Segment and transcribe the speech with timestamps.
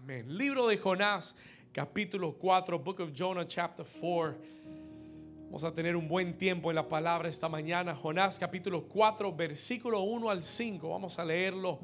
[0.00, 0.38] Amén.
[0.38, 1.34] Libro de Jonás,
[1.72, 4.38] capítulo 4, Book of Jonah, chapter 4.
[5.46, 7.96] Vamos a tener un buen tiempo en la palabra esta mañana.
[7.96, 10.88] Jonás, capítulo 4, versículo 1 al 5.
[10.88, 11.80] Vamos a leerlo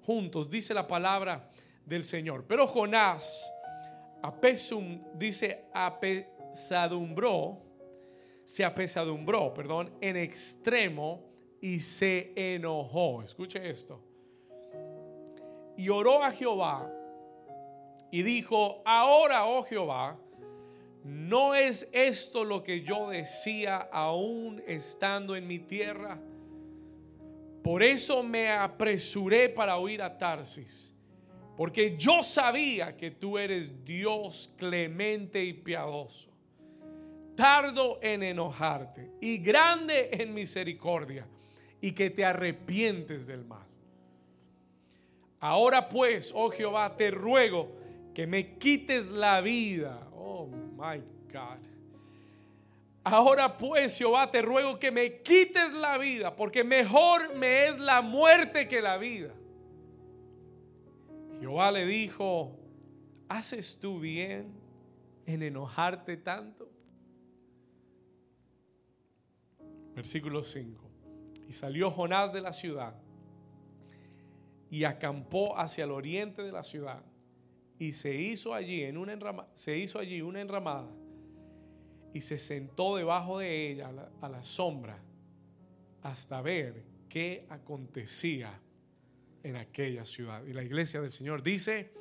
[0.00, 0.48] juntos.
[0.48, 1.50] Dice la palabra
[1.84, 2.46] del Señor.
[2.48, 3.52] Pero Jonás,
[4.22, 7.58] apesum, dice, apesadumbró,
[8.46, 11.22] se apesadumbró, perdón, en extremo
[11.60, 13.22] y se enojó.
[13.22, 14.00] Escuche esto.
[15.76, 16.94] Y oró a Jehová
[18.10, 20.18] y dijo, ahora, oh Jehová,
[21.04, 26.20] ¿no es esto lo que yo decía aún estando en mi tierra?
[27.62, 30.94] Por eso me apresuré para huir a Tarsis,
[31.56, 36.30] porque yo sabía que tú eres Dios clemente y piadoso,
[37.34, 41.26] tardo en enojarte y grande en misericordia,
[41.80, 43.66] y que te arrepientes del mal.
[45.40, 47.77] Ahora pues, oh Jehová, te ruego
[48.18, 50.08] que me quites la vida.
[50.12, 51.00] Oh my
[51.32, 51.60] God.
[53.04, 58.02] Ahora pues, Jehová, te ruego que me quites la vida, porque mejor me es la
[58.02, 59.32] muerte que la vida.
[61.38, 62.58] Jehová le dijo,
[63.28, 64.52] ¿haces tú bien
[65.24, 66.68] en enojarte tanto?
[69.94, 70.90] Versículo 5.
[71.46, 72.96] Y salió Jonás de la ciudad
[74.72, 77.00] y acampó hacia el oriente de la ciudad
[77.78, 80.90] y se hizo allí en una enramada, se hizo allí una enramada
[82.12, 84.98] y se sentó debajo de ella a la, sombra
[86.02, 88.60] hasta ver qué acontecía
[89.42, 90.44] en aquella ciudad.
[90.44, 91.92] Y la iglesia del Señor dice,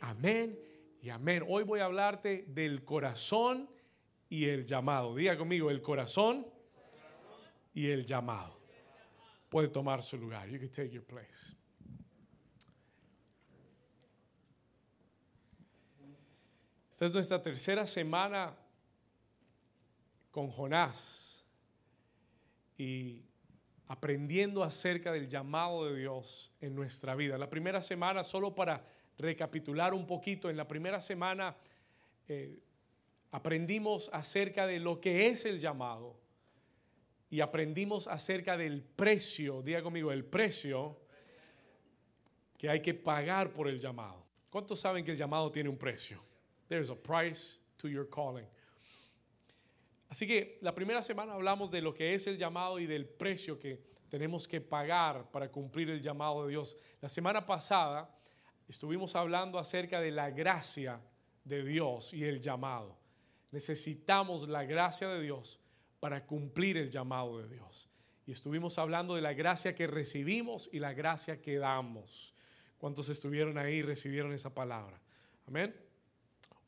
[0.00, 0.58] amén
[1.02, 1.44] y amén.
[1.46, 3.68] Hoy voy a hablarte del corazón
[4.28, 5.14] y el llamado.
[5.14, 6.46] Diga conmigo, el corazón
[7.74, 8.58] y el llamado.
[9.48, 10.48] Puede tomar su lugar.
[10.48, 11.59] You can take your place.
[17.00, 18.54] Esta es nuestra tercera semana
[20.30, 21.42] con Jonás
[22.76, 23.22] y
[23.88, 27.38] aprendiendo acerca del llamado de Dios en nuestra vida.
[27.38, 28.84] La primera semana, solo para
[29.16, 31.56] recapitular un poquito, en la primera semana
[32.28, 32.60] eh,
[33.30, 36.20] aprendimos acerca de lo que es el llamado
[37.30, 41.00] y aprendimos acerca del precio, diga conmigo, el precio
[42.58, 44.22] que hay que pagar por el llamado.
[44.50, 46.28] ¿Cuántos saben que el llamado tiene un precio?
[46.70, 48.46] There's a price to your calling.
[50.08, 53.58] Así que la primera semana hablamos de lo que es el llamado y del precio
[53.58, 56.76] que tenemos que pagar para cumplir el llamado de Dios.
[57.00, 58.08] La semana pasada
[58.68, 61.00] estuvimos hablando acerca de la gracia
[61.44, 62.96] de Dios y el llamado.
[63.50, 65.58] Necesitamos la gracia de Dios
[65.98, 67.88] para cumplir el llamado de Dios.
[68.26, 72.32] Y estuvimos hablando de la gracia que recibimos y la gracia que damos.
[72.78, 75.00] ¿Cuántos estuvieron ahí y recibieron esa palabra?
[75.48, 75.89] Amén.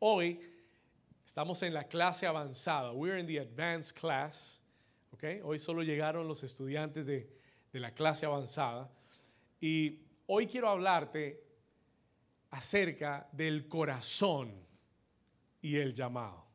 [0.05, 0.41] Hoy
[1.25, 2.93] estamos en la clase avanzada.
[2.93, 4.61] We're in the advanced class.
[5.15, 5.41] Okay?
[5.45, 7.31] Hoy solo llegaron los estudiantes de,
[7.73, 8.91] de la clase avanzada.
[9.61, 11.45] Y hoy quiero hablarte
[12.51, 14.53] acerca del corazón
[15.61, 16.47] y el llamado.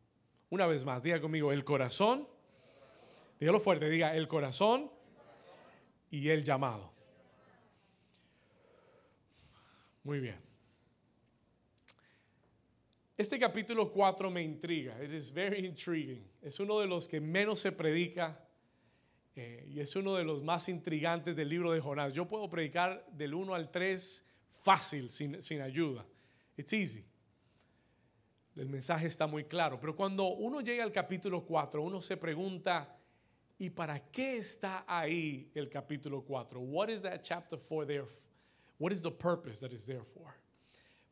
[0.49, 2.27] Una vez más, diga conmigo, el corazón.
[3.39, 4.91] Dígalo fuerte, diga el corazón
[6.11, 6.91] y el llamado.
[10.03, 10.46] Muy bien.
[13.17, 15.03] Este capítulo 4 me intriga.
[15.03, 16.23] It is very intriguing.
[16.39, 18.39] Es uno de los que menos se predica
[19.35, 22.13] eh, y es uno de los más intrigantes del libro de Jonás.
[22.13, 24.23] Yo puedo predicar del 1 al 3
[24.61, 26.05] fácil, sin, sin ayuda.
[26.55, 27.03] It's easy.
[28.55, 29.79] El mensaje está muy claro.
[29.79, 32.99] Pero cuando uno llega al capítulo 4, uno se pregunta,
[33.57, 36.59] ¿y para qué está ahí el capítulo 4?
[36.59, 38.05] What is that chapter 4 there?
[38.77, 40.35] What is the purpose that is there for?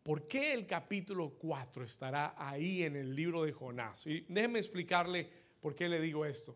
[0.06, 4.06] ¿Por qué el capítulo 4 estará ahí en el libro de Jonás?
[4.06, 5.28] Y déjeme explicarle
[5.60, 6.56] por qué le digo esto.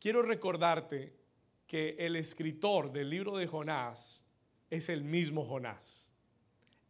[0.00, 1.14] Quiero recordarte
[1.64, 4.26] que el escritor del libro de Jonás
[4.68, 6.10] es el mismo Jonás.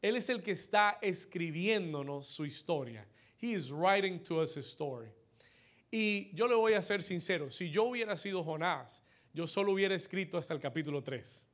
[0.01, 3.07] Él es el que está escribiéndonos su historia.
[3.39, 5.11] He is writing to us a story.
[5.91, 9.03] Y yo le voy a ser sincero, si yo hubiera sido Jonás,
[9.35, 11.47] yo solo hubiera escrito hasta el capítulo 3.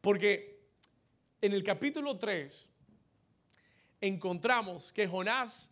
[0.00, 0.57] Porque
[1.40, 2.68] en el capítulo 3
[4.00, 5.70] encontramos que Jonás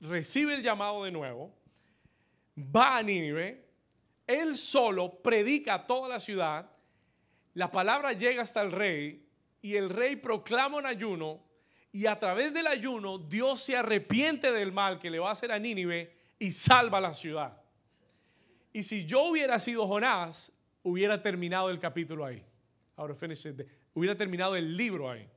[0.00, 1.54] recibe el llamado de nuevo,
[2.58, 3.64] va a Nínive,
[4.26, 6.70] él solo predica a toda la ciudad,
[7.54, 9.26] la palabra llega hasta el rey
[9.60, 11.42] y el rey proclama un ayuno
[11.92, 15.52] y a través del ayuno Dios se arrepiente del mal que le va a hacer
[15.52, 17.60] a Nínive y salva la ciudad.
[18.72, 20.50] Y si yo hubiera sido Jonás,
[20.82, 22.42] hubiera terminado el capítulo ahí.
[22.96, 23.46] Ahora finish
[23.94, 25.28] hubiera terminado el libro ahí.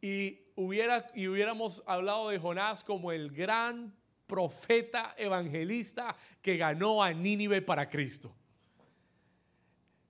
[0.00, 3.94] Y, hubiera, y hubiéramos hablado de Jonás como el gran
[4.26, 8.34] profeta evangelista que ganó a Nínive para Cristo.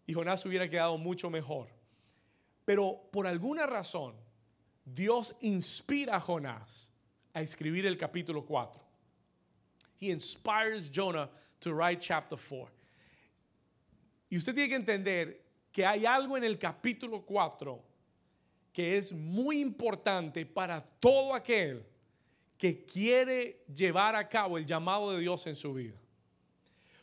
[0.06, 1.69] Y Jonás hubiera quedado mucho mejor.
[2.65, 4.15] Pero por alguna razón,
[4.85, 6.91] Dios inspira a Jonás
[7.33, 8.83] a escribir el capítulo 4.
[10.00, 11.31] He inspires Jonah
[11.61, 12.71] to write chapter 4.
[14.31, 15.44] Y usted tiene que entender
[15.75, 17.82] que hay algo en el capítulo 4
[18.73, 21.85] que es muy importante para todo aquel
[22.56, 25.97] que quiere llevar a cabo el llamado de Dios en su vida.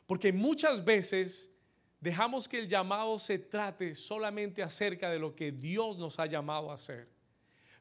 [0.05, 1.51] Porque muchas veces
[1.99, 6.71] dejamos que el llamado se trate solamente acerca de lo que Dios nos ha llamado
[6.71, 7.09] a hacer.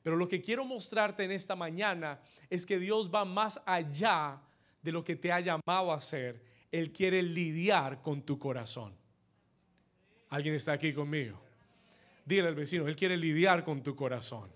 [0.03, 4.43] Pero lo que quiero mostrarte en esta mañana es que Dios va más allá
[4.83, 6.43] de lo que te ha llamado a hacer.
[6.73, 9.00] Él quiere lidiar con tu corazón.
[10.31, 11.39] ¿Alguien está aquí conmigo?
[12.25, 14.49] Dile al vecino, Él quiere lidiar con tu corazón.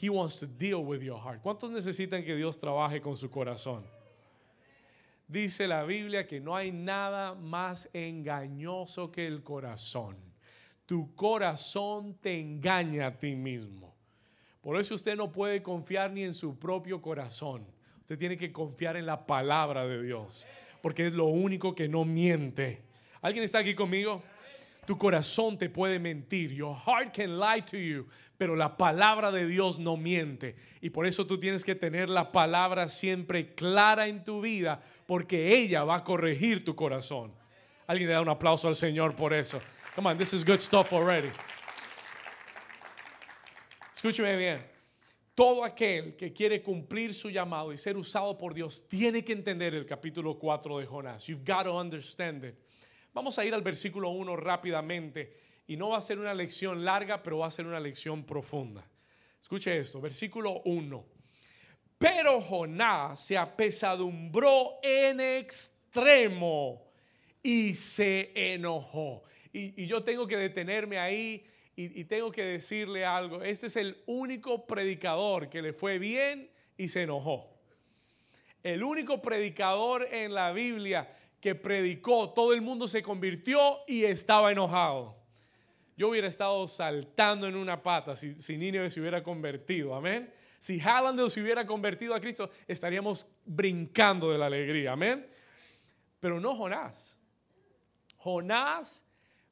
[0.00, 1.40] He wants to deal with your heart.
[1.40, 3.84] ¿Cuántos necesitan que Dios trabaje con su corazón?
[5.26, 10.16] Dice la Biblia que no hay nada más engañoso que el corazón.
[10.84, 13.94] Tu corazón te engaña a ti mismo.
[14.60, 17.66] Por eso usted no puede confiar ni en su propio corazón.
[18.00, 20.46] Usted tiene que confiar en la palabra de Dios,
[20.82, 22.82] porque es lo único que no miente.
[23.20, 24.22] ¿Alguien está aquí conmigo?
[24.86, 26.52] Tu corazón te puede mentir.
[26.52, 28.06] Your heart can lie to you.
[28.38, 30.54] Pero la palabra de Dios no miente.
[30.80, 34.80] Y por eso tú tienes que tener la palabra siempre clara en tu vida.
[35.06, 37.32] Porque ella va a corregir tu corazón.
[37.86, 39.60] Alguien le da un aplauso al Señor por eso.
[39.94, 41.30] Come on, this is good stuff already.
[43.94, 44.76] Escúcheme bien.
[45.34, 49.74] Todo aquel que quiere cumplir su llamado y ser usado por Dios tiene que entender
[49.74, 51.26] el capítulo 4 de Jonás.
[51.26, 52.54] You've got to understand it.
[53.16, 57.22] Vamos a ir al versículo 1 rápidamente y no va a ser una lección larga,
[57.22, 58.86] pero va a ser una lección profunda.
[59.40, 61.06] Escuche esto, versículo 1.
[61.96, 66.90] Pero Jonás se apesadumbró en extremo
[67.42, 69.22] y se enojó.
[69.50, 71.42] Y, y yo tengo que detenerme ahí
[71.74, 73.42] y, tengo que decirle algo.
[73.42, 77.48] Este es el único predicador que le fue bien y se enojó.
[78.62, 81.08] El único predicador en la Biblia
[81.40, 85.16] que predicó, todo el mundo se convirtió y estaba enojado.
[85.96, 90.32] Yo hubiera estado saltando en una pata si, si Nínive se hubiera convertido, amén.
[90.58, 95.26] Si Hallandale se hubiera convertido a Cristo, estaríamos brincando de la alegría, amén.
[96.20, 97.18] Pero no Jonás.
[98.16, 99.05] Jonás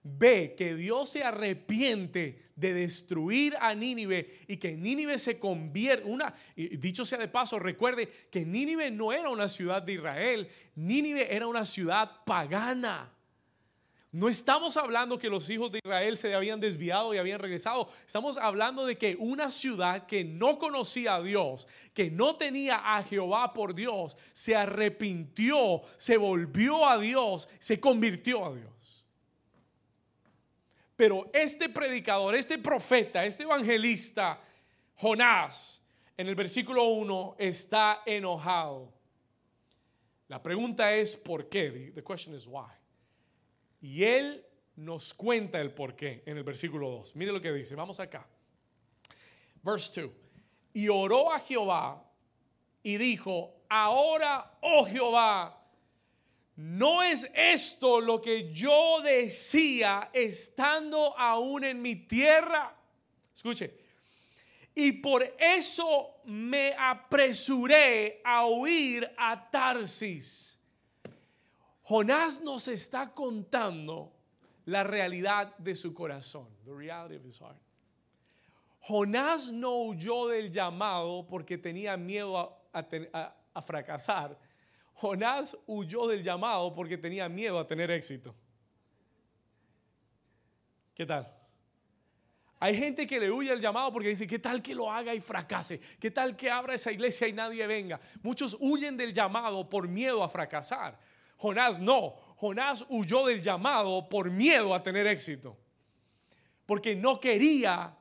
[0.04, 6.34] ve que Dios se arrepiente de destruir a Nínive y que Nínive se convierte, una,
[6.54, 11.46] dicho sea de paso, recuerde que Nínive no era una ciudad de Israel, Nínive era
[11.46, 13.10] una ciudad pagana.
[14.12, 17.88] No estamos hablando que los hijos de Israel se habían desviado y habían regresado.
[18.06, 23.02] Estamos hablando de que una ciudad que no conocía a Dios, que no tenía a
[23.02, 28.73] Jehová por Dios, se arrepintió, se volvió a Dios, se convirtió a Dios.
[30.96, 34.40] Pero este predicador, este profeta, este evangelista,
[34.96, 35.82] Jonás,
[36.16, 38.92] en el versículo 1 está enojado.
[40.28, 41.92] La pregunta es ¿por qué?
[41.94, 42.70] The question is why.
[43.80, 44.44] Y él
[44.76, 47.16] nos cuenta el por qué en el versículo 2.
[47.16, 48.26] Mire lo que dice, vamos acá.
[49.62, 50.10] Verse 2.
[50.74, 52.02] Y oró a Jehová
[52.82, 55.63] y dijo, ahora, oh Jehová,
[56.56, 62.76] no es esto lo que yo decía estando aún en mi tierra.
[63.34, 63.74] Escuche.
[64.76, 70.58] Y por eso me apresuré a huir a Tarsis.
[71.82, 74.12] Jonás nos está contando
[74.66, 76.48] la realidad de su corazón.
[78.80, 84.38] Jonás no huyó del llamado porque tenía miedo a fracasar
[84.94, 88.34] Jonás huyó del llamado porque tenía miedo a tener éxito.
[90.94, 91.32] ¿Qué tal?
[92.60, 95.20] Hay gente que le huye al llamado porque dice, ¿qué tal que lo haga y
[95.20, 95.80] fracase?
[95.98, 98.00] ¿Qué tal que abra esa iglesia y nadie venga?
[98.22, 100.98] Muchos huyen del llamado por miedo a fracasar.
[101.36, 105.58] Jonás no, Jonás huyó del llamado por miedo a tener éxito.
[106.64, 107.94] Porque no quería,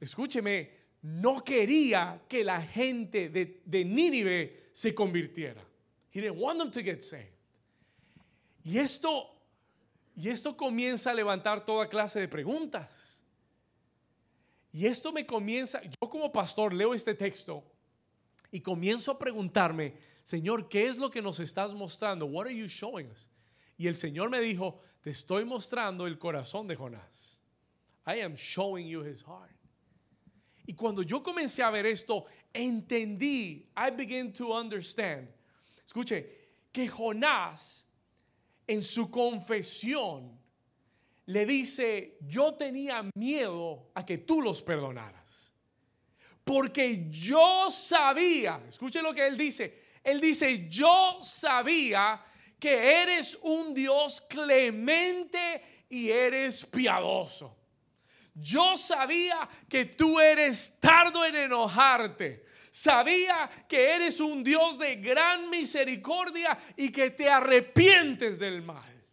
[0.00, 5.71] escúcheme, no quería que la gente de, de Nínive se convirtiera.
[6.12, 7.32] He didn't want them to get saved.
[8.64, 9.30] Y esto,
[10.14, 13.20] y esto comienza a levantar toda clase de preguntas.
[14.72, 17.62] Y esto me comienza, yo como pastor leo este texto
[18.50, 22.26] y comienzo a preguntarme, Señor, ¿qué es lo que nos estás mostrando?
[22.26, 23.28] What are you showing us?
[23.76, 27.38] Y el Señor me dijo, te estoy mostrando el corazón de Jonás.
[28.06, 29.50] I am showing you his heart.
[30.66, 35.28] Y cuando yo comencé a ver esto, entendí, I began to understand.
[35.92, 36.24] Escuche,
[36.72, 37.86] que Jonás
[38.66, 40.40] en su confesión
[41.26, 45.52] le dice, yo tenía miedo a que tú los perdonaras.
[46.42, 52.24] Porque yo sabía, escuche lo que él dice, él dice, yo sabía
[52.58, 57.54] que eres un Dios clemente y eres piadoso.
[58.32, 62.46] Yo sabía que tú eres tardo en enojarte.
[62.74, 69.04] Sabía que eres un Dios de gran misericordia y que te arrepientes del mal.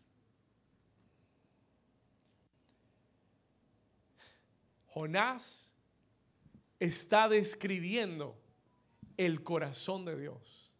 [4.85, 5.75] Jonás
[6.79, 8.41] está describiendo
[9.17, 10.71] el corazón de Dios.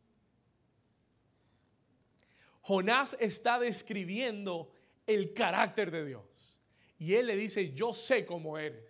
[2.62, 4.72] Jonás está describiendo
[5.06, 6.58] el carácter de Dios.
[6.98, 8.89] Y él le dice, yo sé cómo eres.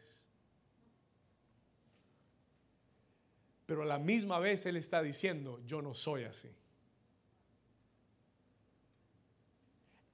[3.70, 6.50] Pero a la misma vez él está diciendo, yo no soy así.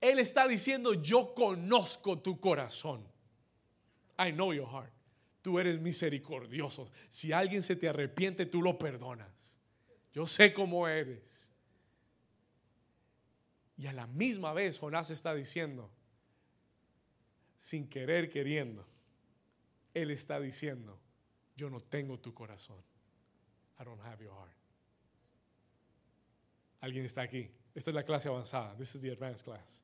[0.01, 3.07] Él está diciendo, yo conozco tu corazón.
[4.19, 4.91] I know your heart.
[5.41, 6.91] Tú eres misericordioso.
[7.07, 9.57] Si alguien se te arrepiente, tú lo perdonas.
[10.11, 11.49] Yo sé cómo eres.
[13.77, 15.89] Y a la misma vez Jonás está diciendo,
[17.57, 18.85] sin querer queriendo,
[19.93, 20.99] Él está diciendo,
[21.55, 22.83] yo no tengo tu corazón.
[23.79, 24.55] I don't have your heart.
[26.81, 27.49] ¿Alguien está aquí?
[27.73, 28.75] Esta es la clase avanzada.
[28.77, 29.81] This is the advanced class.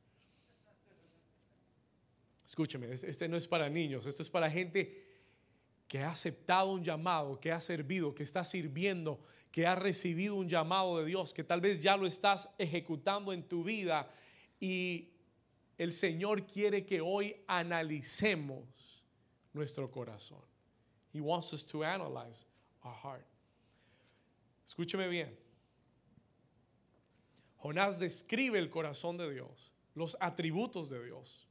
[2.48, 5.12] Escúcheme, este no es para niños, esto es para gente
[5.88, 9.22] que ha aceptado un llamado, que ha servido, que está sirviendo,
[9.52, 13.44] que ha recibido un llamado de Dios, que tal vez ya lo estás ejecutando en
[13.44, 14.10] tu vida
[14.60, 15.10] y
[15.78, 19.04] el Señor quiere que hoy analicemos
[19.54, 20.42] nuestro corazón.
[21.14, 22.46] He wants us to analyze
[22.84, 23.31] our heart.
[24.72, 25.38] Escúcheme bien.
[27.58, 31.46] Jonás describe el corazón de Dios, los atributos de Dios.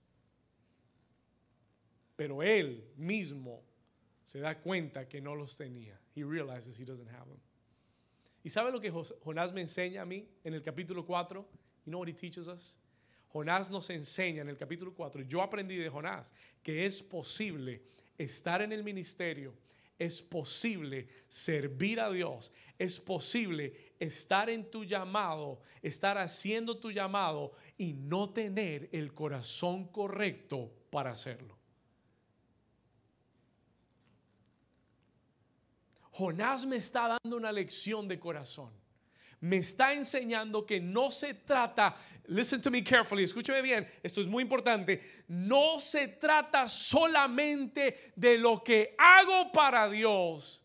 [2.16, 3.62] Pero él mismo
[4.24, 6.00] se da cuenta que no los tenía.
[6.14, 7.38] He realizes he doesn't have them.
[8.42, 11.46] ¿Y sabe lo que Jonás me enseña a mí en el capítulo 4?
[11.84, 12.78] You know what he teaches us?
[13.34, 17.82] Jonás nos enseña en el capítulo 4, yo aprendí de Jonás que es posible
[18.16, 19.52] estar en el ministerio,
[20.00, 27.52] es posible servir a Dios, es posible estar en tu llamado, estar haciendo tu llamado
[27.76, 31.58] y no tener el corazón correcto para hacerlo.
[36.12, 38.79] Jonás me está dando una lección de corazón
[39.40, 44.26] me está enseñando que no se trata, listen to me carefully, escúcheme bien, esto es
[44.26, 50.62] muy importante, no se trata solamente de lo que hago para Dios,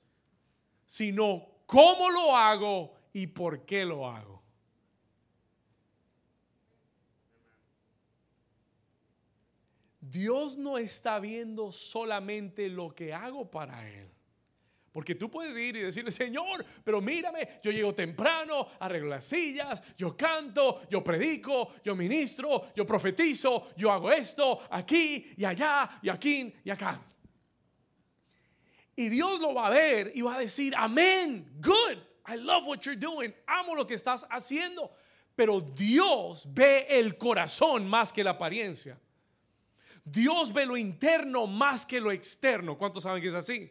[0.85, 4.43] sino cómo lo hago y por qué lo hago.
[10.01, 14.14] Dios no está viendo solamente lo que hago para Él.
[14.95, 19.83] Porque tú puedes ir y decirle, Señor, pero mírame, yo llego temprano, arreglo las sillas,
[19.97, 26.07] yo canto, yo predico, yo ministro, yo profetizo, yo hago esto, aquí y allá y
[26.07, 27.01] aquí y acá.
[28.95, 31.97] Y Dios lo va a ver y va a decir, amén, good,
[32.29, 34.95] I love what you're doing, amo lo que estás haciendo.
[35.35, 38.97] Pero Dios ve el corazón más que la apariencia.
[40.05, 42.77] Dios ve lo interno más que lo externo.
[42.77, 43.69] ¿Cuántos saben que es así?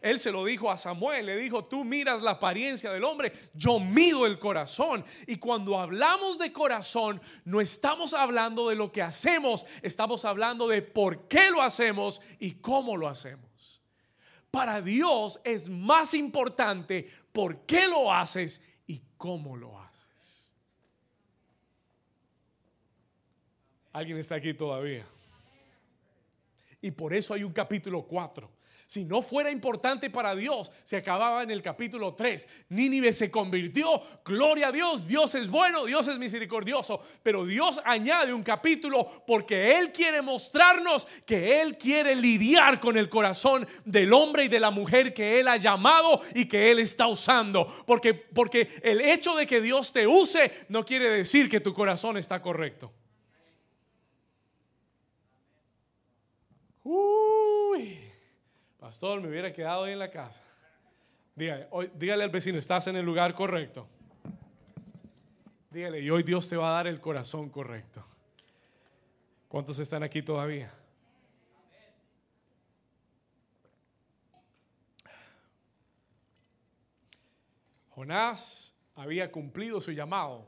[0.00, 3.78] Él se lo dijo a Samuel, le dijo, tú miras la apariencia del hombre, yo
[3.78, 5.04] mido el corazón.
[5.26, 10.82] Y cuando hablamos de corazón, no estamos hablando de lo que hacemos, estamos hablando de
[10.82, 13.82] por qué lo hacemos y cómo lo hacemos.
[14.50, 20.52] Para Dios es más importante por qué lo haces y cómo lo haces.
[23.92, 25.06] ¿Alguien está aquí todavía?
[26.80, 28.57] Y por eso hay un capítulo 4
[28.88, 32.48] si no fuera importante para Dios, se acababa en el capítulo 3.
[32.70, 37.02] Nínive se convirtió, gloria a Dios, Dios es bueno, Dios es misericordioso.
[37.22, 43.10] Pero Dios añade un capítulo porque Él quiere mostrarnos que Él quiere lidiar con el
[43.10, 47.08] corazón del hombre y de la mujer que Él ha llamado y que Él está
[47.08, 47.66] usando.
[47.86, 52.16] Porque, porque el hecho de que Dios te use no quiere decir que tu corazón
[52.16, 52.90] está correcto.
[56.84, 57.27] Uy.
[58.78, 60.40] Pastor, me hubiera quedado ahí en la casa.
[61.34, 63.88] Dígale, hoy, dígale al vecino, estás en el lugar correcto.
[65.70, 68.04] Dígale, y hoy Dios te va a dar el corazón correcto.
[69.48, 70.72] ¿Cuántos están aquí todavía?
[77.90, 80.46] Jonás había cumplido su llamado,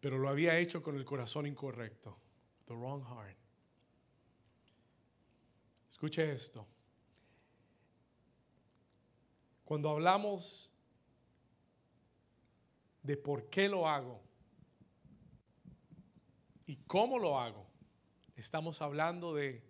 [0.00, 2.16] pero lo había hecho con el corazón incorrecto,
[2.66, 3.45] the wrong heart.
[5.96, 6.66] Escuche esto.
[9.64, 10.70] Cuando hablamos
[13.02, 14.20] de por qué lo hago
[16.66, 17.66] y cómo lo hago,
[18.34, 19.64] estamos hablando de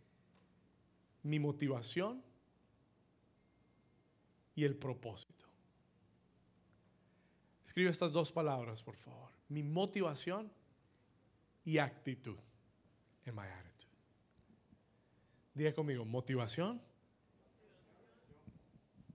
[1.22, 2.24] mi motivación
[4.56, 5.46] y el propósito.
[7.64, 9.30] Escribe estas dos palabras, por favor.
[9.48, 10.50] Mi motivación
[11.64, 12.36] y actitud.
[13.24, 13.75] En my attitude.
[15.56, 16.82] Diga conmigo, motivación.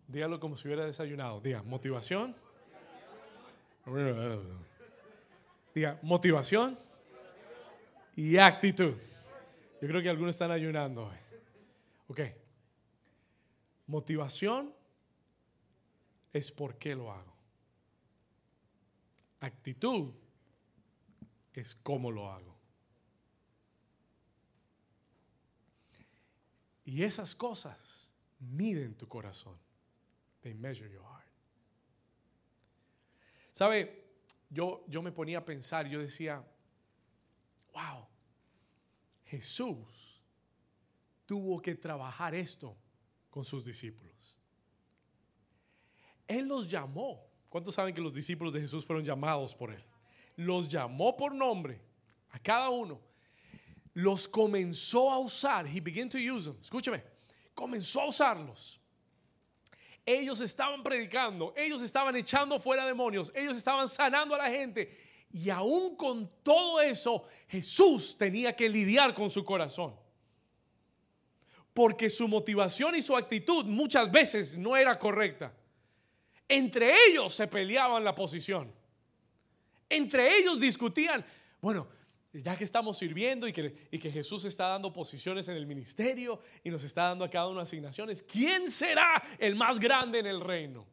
[0.07, 1.39] Dígalo como si hubiera desayunado.
[1.39, 2.35] Diga, motivación.
[5.75, 6.79] Diga, motivación
[8.15, 8.95] y actitud.
[9.81, 11.15] Yo creo que algunos están ayunando hoy.
[12.07, 12.19] Ok.
[13.85, 14.73] Motivación
[16.33, 17.35] es por qué lo hago.
[19.41, 20.11] Actitud
[21.53, 22.60] es cómo lo hago.
[26.83, 29.57] Y esas cosas miden tu corazón.
[30.41, 31.27] They measure your heart.
[33.51, 34.01] ¿Sabe?
[34.49, 36.43] Yo, yo me ponía a pensar, yo decía,
[37.73, 38.05] wow,
[39.25, 40.21] Jesús
[41.25, 42.75] tuvo que trabajar esto
[43.29, 44.37] con sus discípulos.
[46.27, 47.25] Él los llamó.
[47.49, 49.83] ¿Cuántos saben que los discípulos de Jesús fueron llamados por Él?
[50.35, 51.81] Los llamó por nombre
[52.29, 52.99] a cada uno.
[53.93, 55.65] Los comenzó a usar.
[55.67, 56.57] He began to use them.
[56.61, 57.03] Escúcheme.
[57.53, 58.79] Comenzó a usarlos.
[60.05, 64.89] Ellos estaban predicando, ellos estaban echando fuera demonios, ellos estaban sanando a la gente.
[65.31, 69.95] Y aún con todo eso, Jesús tenía que lidiar con su corazón.
[71.73, 75.53] Porque su motivación y su actitud muchas veces no era correcta.
[76.49, 78.73] Entre ellos se peleaban la posición.
[79.87, 81.23] Entre ellos discutían,
[81.61, 81.87] bueno,
[82.33, 86.83] ya que estamos sirviendo y que, Jesús está dando posiciones en el ministerio y nos
[86.83, 90.87] está dando a cada uno asignaciones, ¿quién será el más grande en el reino?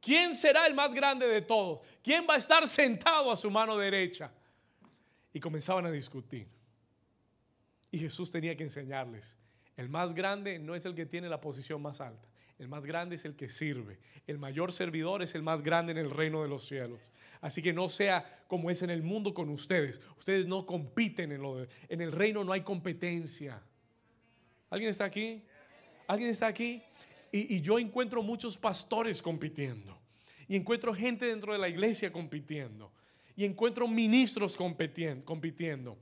[0.00, 1.80] ¿Quién será el más grande de todos?
[2.02, 4.32] ¿Quién va a estar sentado a su mano derecha?
[5.32, 6.46] Y comenzaban a discutir.
[7.90, 9.38] Y Jesús tenía que enseñarles,
[9.76, 12.28] el más grande no es el que tiene la posición más alta.
[12.58, 13.98] El más grande es el que sirve.
[14.26, 17.00] El mayor servidor es el más grande en el reino de los cielos.
[17.42, 20.00] Así que no sea como es en el mundo con ustedes.
[20.16, 23.60] Ustedes no compiten en lo de, en el reino no hay competencia.
[24.70, 25.42] ¿Alguien está aquí?
[26.06, 26.80] ¿Alguien está aquí?
[27.32, 29.98] Y, yo encuentro muchos pastores compitiendo.
[30.46, 32.92] Y encuentro gente dentro de la iglesia compitiendo.
[33.34, 35.98] Y encuentro ministros compitiendo.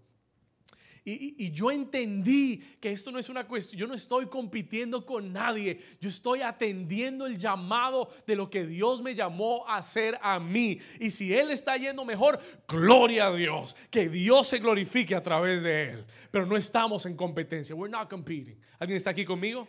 [1.05, 5.81] Y, yo entendí que esto no es una cuestión, yo no estoy compitiendo con nadie,
[6.01, 10.79] yo estoy atendiendo el llamado de lo que Dios me llamó a hacer a mí.
[10.99, 15.63] Y si Él está yendo mejor, gloria a Dios, que Dios se glorifique a través
[15.63, 16.05] de Él.
[16.31, 18.59] Pero no estamos en competencia, we're not competing.
[18.79, 19.67] ¿Alguien está aquí conmigo?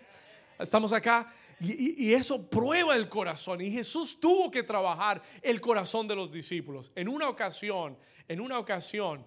[0.59, 1.31] Estamos acá.
[1.59, 3.61] Y, eso prueba el corazón.
[3.61, 6.91] Y Jesús tuvo que trabajar el corazón de los discípulos.
[6.95, 9.23] En una ocasión, en una ocasión,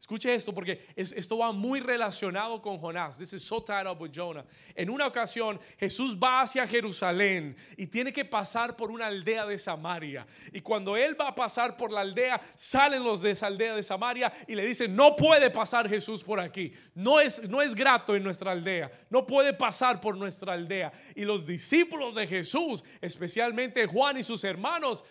[0.00, 3.18] Escuche esto porque esto va muy relacionado con Jonás.
[3.18, 4.44] This is so tied up Jonah.
[4.76, 9.58] En una ocasión Jesús va hacia Jerusalén y tiene que pasar por una aldea de
[9.58, 10.24] Samaria.
[10.52, 13.82] Y cuando él va a pasar por la aldea, salen los de esa aldea de
[13.82, 16.72] Samaria y le dicen, no puede pasar Jesús por aquí.
[16.94, 18.92] No es, no es grato en nuestra aldea.
[19.10, 20.92] No puede pasar por nuestra aldea.
[21.16, 25.04] Y los discípulos de Jesús, especialmente Juan y sus hermanos,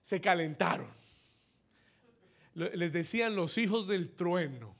[0.00, 1.01] se calentaron
[2.54, 4.74] les decían los hijos del trueno.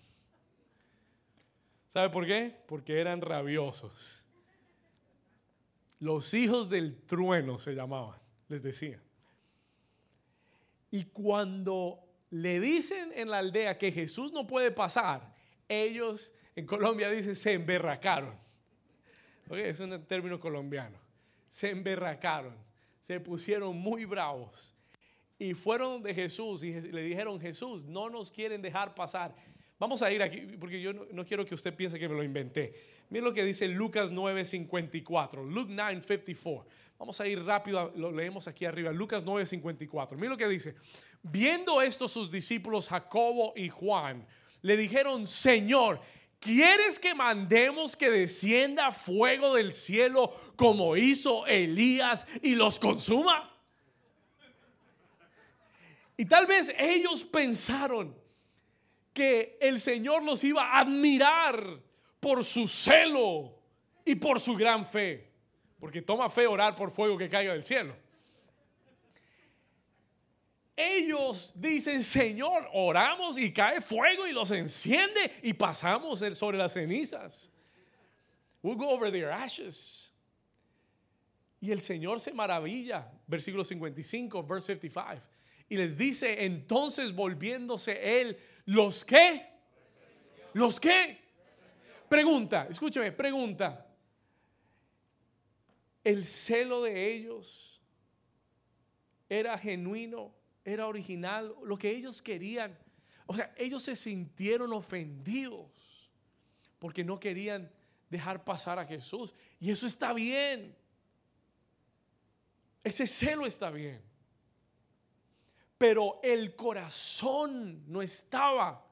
[1.89, 2.55] ¿Sabe por qué?
[2.67, 4.27] Porque eran rabiosos.
[6.01, 9.01] Los hijos del trueno se llamaban, les decía.
[10.91, 15.35] Y cuando le dicen en la aldea que Jesús no puede pasar,
[15.69, 18.35] ellos en Colombia dicen se emberracaron.
[19.51, 20.99] es un término colombiano.
[21.49, 22.57] Se emberracaron,
[23.01, 24.75] se pusieron muy bravos
[25.43, 29.35] y fueron de Jesús y le dijeron, Jesús, no nos quieren dejar pasar.
[29.77, 32.73] Vamos a ir aquí, porque yo no, quiero que usted piense que me lo inventé.
[33.11, 36.65] Miren lo que dice Lucas 9:54, Luke 9:54.
[36.97, 40.15] Vamos a ir rápido, lo leemos aquí arriba, Lucas 9:54.
[40.15, 40.77] Miren lo que dice.
[41.25, 44.25] Viendo esto sus discípulos Jacobo y Juan,
[44.61, 46.01] le dijeron, Señor,
[46.39, 53.52] ¿quieres que mandemos que descienda fuego del cielo como hizo Elías y los consuma?
[56.17, 58.15] Y tal vez ellos pensaron
[59.13, 61.81] que el Señor los iba a admirar
[62.21, 63.59] por su celo
[64.05, 65.31] y por su gran fe.
[65.81, 67.95] Porque toma fe orar por fuego que caiga del cielo.
[70.83, 77.51] ellos dicen, Señor, oramos y cae fuego y los enciende y pasamos sobre las cenizas.
[78.63, 80.13] We'll go over their ashes.
[81.61, 85.32] Y el Señor se maravilla, versículo 55, verse 55.
[85.73, 89.43] Y les dice, entonces volviéndose él, ¿los qué?
[90.53, 91.19] ¿Los qué?
[92.11, 93.87] Pregunta, escúcheme, pregunta.
[96.05, 97.81] El celo de ellos
[99.31, 102.79] era genuino, era original, lo que ellos querían.
[103.25, 106.11] O sea, ellos se sintieron ofendidos
[106.81, 107.73] porque no querían
[108.11, 109.35] dejar pasar a Jesús.
[109.59, 110.77] Y eso está bien.
[112.85, 114.12] Ese celo está bien.
[115.83, 118.89] Pero el corazón no estaba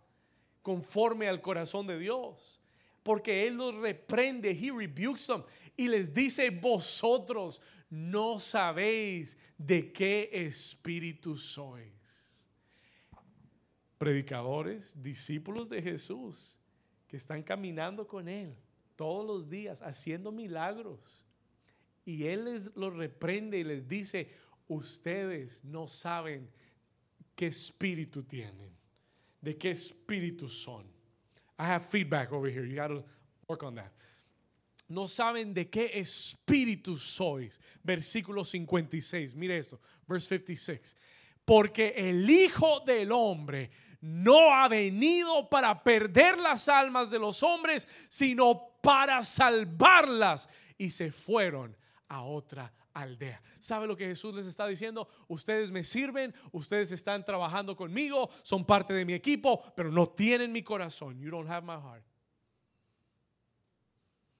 [0.60, 2.60] conforme al corazón de Dios.
[3.04, 5.44] Porque Él los reprende, He rebukes them
[5.76, 12.48] y les dice, vosotros no sabéis de qué espíritu sois.
[13.96, 16.58] Predicadores, discípulos de Jesús,
[17.06, 18.56] que están caminando con Él
[18.96, 21.24] todos los días, haciendo milagros
[22.04, 24.28] y Él les los reprende y les dice,
[24.66, 26.50] ustedes no saben
[27.40, 28.70] qué espíritu tienen,
[29.40, 30.84] de qué espíritu son.
[31.58, 32.66] I have feedback over here.
[32.66, 33.02] You got to
[33.48, 33.92] work on that.
[34.90, 37.58] No saben de qué espíritu sois.
[37.82, 39.34] Versículo 56.
[39.34, 39.80] Mire esto.
[40.06, 40.94] Verse 56.
[41.46, 43.70] Porque el Hijo del Hombre
[44.02, 50.46] no ha venido para perder las almas de los hombres, sino para salvarlas.
[50.76, 51.74] Y se fueron
[52.06, 53.42] a otra aldea.
[53.58, 55.08] ¿Sabe lo que Jesús les está diciendo?
[55.28, 60.52] Ustedes me sirven, ustedes están trabajando conmigo, son parte de mi equipo, pero no tienen
[60.52, 61.18] mi corazón.
[61.20, 62.04] You don't have my heart.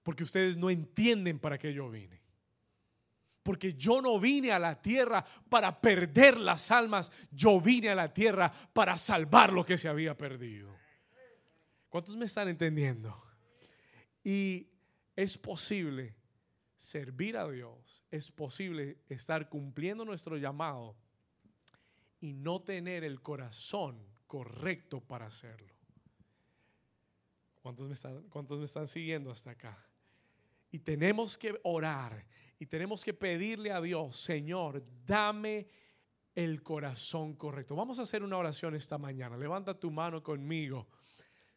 [0.03, 2.21] Porque ustedes no entienden para qué yo vine.
[3.43, 8.13] Porque yo no vine a la tierra para perder las almas, yo vine a la
[8.13, 10.77] tierra para salvar lo que se había perdido.
[11.89, 13.21] ¿Cuántos me están entendiendo?
[14.23, 14.69] Y
[15.17, 16.20] es posible
[16.81, 20.97] servir a Dios, es posible estar cumpliendo nuestro llamado
[22.21, 25.75] y no tener el corazón correcto para hacerlo.
[27.61, 29.87] ¿Cuántos me están, cuántos me están siguiendo hasta acá?
[30.71, 32.27] Y tenemos que orar
[32.59, 35.69] y tenemos que pedirle a Dios, Señor, dame
[36.35, 37.77] el corazón correcto.
[37.77, 39.37] Vamos a hacer una oración esta mañana.
[39.37, 40.89] Levanta tu mano conmigo.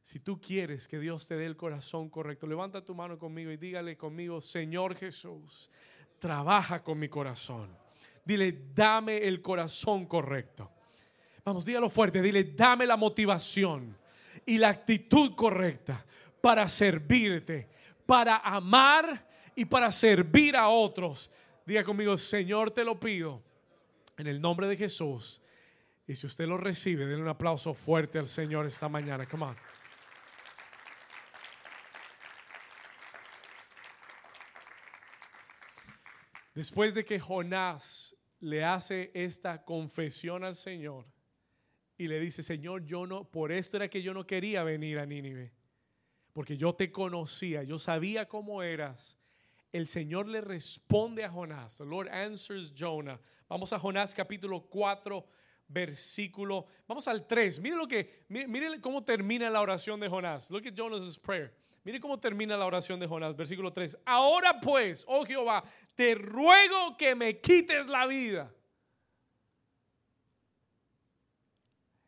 [0.04, 3.58] Si tú quieres que Dios te dé el corazón correcto, levanta tu mano conmigo y
[3.58, 5.72] dígale conmigo, Señor Jesús,
[6.20, 7.70] trabaja con mi corazón.
[8.26, 10.70] Dile, dame el corazón correcto.
[11.46, 13.98] Vamos, dígalo fuerte, dile, dame la motivación
[14.46, 16.06] y la actitud correcta
[16.42, 17.70] para servirte,
[18.06, 21.32] para amar y para servir a otros.
[21.66, 23.42] Diga conmigo, Señor, te lo pido
[24.18, 25.42] en el nombre de Jesús.
[26.06, 29.26] Y si usted lo recibe, denle un aplauso fuerte al Señor esta mañana.
[29.26, 29.83] Come on.
[36.54, 41.06] Después de que Jonás le hace esta confesión al Señor
[41.98, 45.06] y le dice, Señor, yo no, por esto era que yo no quería venir a
[45.06, 45.54] Nínive,
[46.34, 49.18] porque yo te conocía, yo sabía cómo eras.
[49.72, 51.78] El Señor le responde a Jonás.
[51.78, 53.20] The Lord answers Jonah.
[53.50, 55.26] Vamos a Jonás capítulo 4,
[55.68, 56.68] versículo.
[56.88, 57.60] Vamos al 3.
[57.60, 60.52] Mire lo que, mire, cómo termina la oración de Jonás.
[60.52, 61.56] Look at Jonah's prayer.
[61.84, 63.98] Mire cómo termina la oración de Jonás, versículo 3.
[64.06, 65.64] Ahora pues, oh Jehová,
[65.96, 68.54] te ruego que me quites la vida.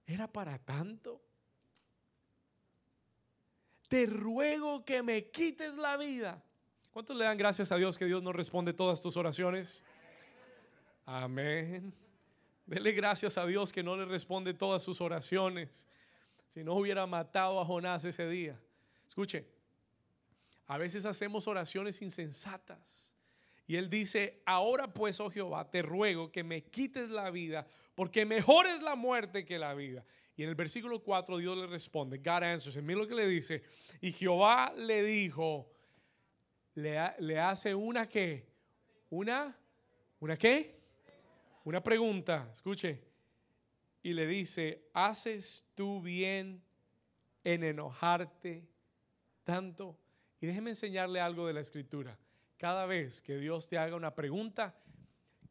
[0.06, 1.22] ¿Era para tanto?
[3.90, 6.42] Te ruego que me quites la vida.
[6.92, 9.84] ¿Cuántos le dan gracias a Dios que Dios no responde todas tus oraciones?
[11.06, 11.94] Amén.
[12.66, 15.88] Dele gracias a Dios que no le responde todas sus oraciones.
[16.48, 18.60] Si no hubiera matado a Jonás ese día.
[19.08, 19.55] Escuche,
[20.68, 23.14] a veces hacemos oraciones insensatas.
[23.68, 28.26] Y él dice, ahora pues, oh Jehová, te ruego que me quites la vida, porque
[28.26, 30.06] mejor es la muerte que la vida.
[30.36, 32.76] Y en el versículo 4 Dios le responde, God answers.
[32.84, 33.64] Mira lo que le dice.
[34.02, 35.72] Y Jehová le dijo,
[36.76, 38.48] le, le hace una qué,
[39.10, 39.58] una,
[40.20, 40.80] una qué,
[41.64, 43.02] una pregunta, escuche.
[44.04, 46.62] Y le dice, ¿haces tú bien
[47.44, 48.68] en enojarte
[49.44, 49.98] tanto?
[50.40, 52.18] Y déjeme enseñarle algo de la escritura.
[52.58, 54.76] Cada vez que Dios te haga una pregunta,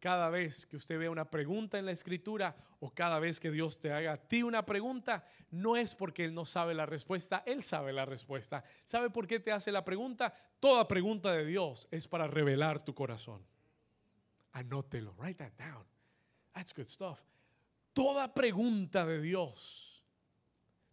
[0.04, 3.80] cada vez que usted vea una pregunta en la escritura o cada vez que Dios
[3.80, 7.62] te haga a ti una pregunta, no es porque Él no sabe la respuesta, Él
[7.62, 8.64] sabe la respuesta.
[8.84, 10.34] ¿Sabe por qué te hace la pregunta?
[10.60, 13.46] Toda pregunta de Dios es para revelar tu corazón.
[14.52, 15.86] Anótelo, write that down.
[16.52, 17.20] That's good stuff.
[17.94, 20.04] Toda pregunta de Dios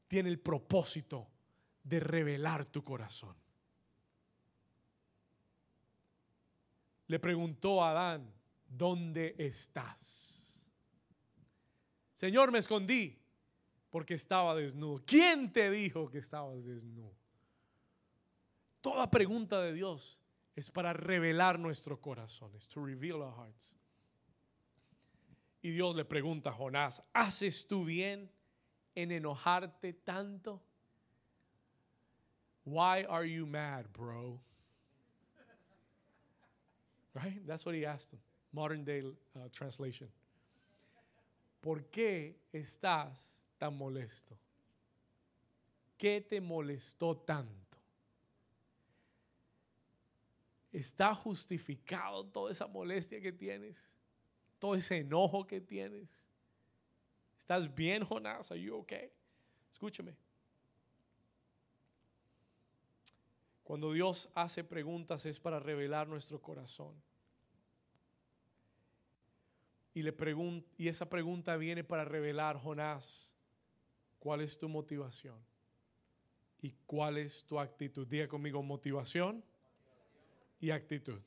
[0.08, 1.27] tiene el propósito
[1.84, 3.40] de revelar tu corazón.
[7.12, 8.34] Le preguntó a Adán,
[8.65, 10.65] ¿dónde estás?
[12.13, 13.21] Señor, me escondí
[13.89, 15.04] porque estaba desnudo.
[15.06, 17.13] ¿Quién te dijo que estabas desnudo?
[18.80, 20.21] Toda pregunta de Dios
[20.56, 23.76] es para revelar nuestro corazón, es to reveal our hearts.
[25.62, 28.32] Y Dios le pregunta a Jonás, ¿haces tú bien
[28.95, 30.63] en enojarte tanto?
[32.63, 34.41] Why are you mad, bro?
[37.13, 37.45] Right?
[37.45, 38.19] That's what he asked him.
[38.54, 40.08] Modern day uh, translation.
[41.62, 44.36] ¿Por qué estás tan molesto?
[45.97, 47.78] ¿Qué te molestó tanto?
[50.74, 53.78] ¿Está justificado toda esa molestia que tienes?
[54.58, 56.10] ¿Todo ese enojo que tienes?
[57.38, 58.52] ¿Estás bien, Jonás?
[58.52, 59.12] ¿Are you okay?
[59.71, 60.15] Escúchame.
[63.71, 66.93] Cuando Dios hace preguntas es para revelar nuestro corazón.
[69.93, 70.13] Y, le
[70.77, 73.34] y esa pregunta viene para revelar, Jonás,
[74.19, 75.38] cuál es tu motivación
[76.62, 78.05] y cuál es tu actitud.
[78.05, 79.41] Diga conmigo motivación
[80.60, 81.21] y actitud.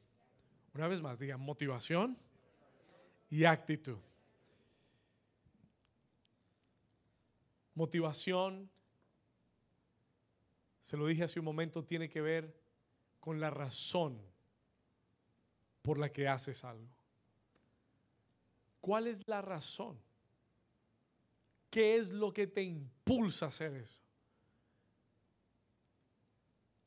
[0.74, 2.14] Una vez más, diga motivación
[3.30, 3.96] y actitud.
[7.74, 8.68] Motivación,
[10.84, 12.54] se lo dije hace un momento, tiene que ver
[13.18, 14.20] con la razón
[15.80, 16.86] por la que haces algo.
[18.82, 19.98] ¿Cuál es la razón?
[21.70, 23.98] ¿Qué es lo que te impulsa a hacer eso?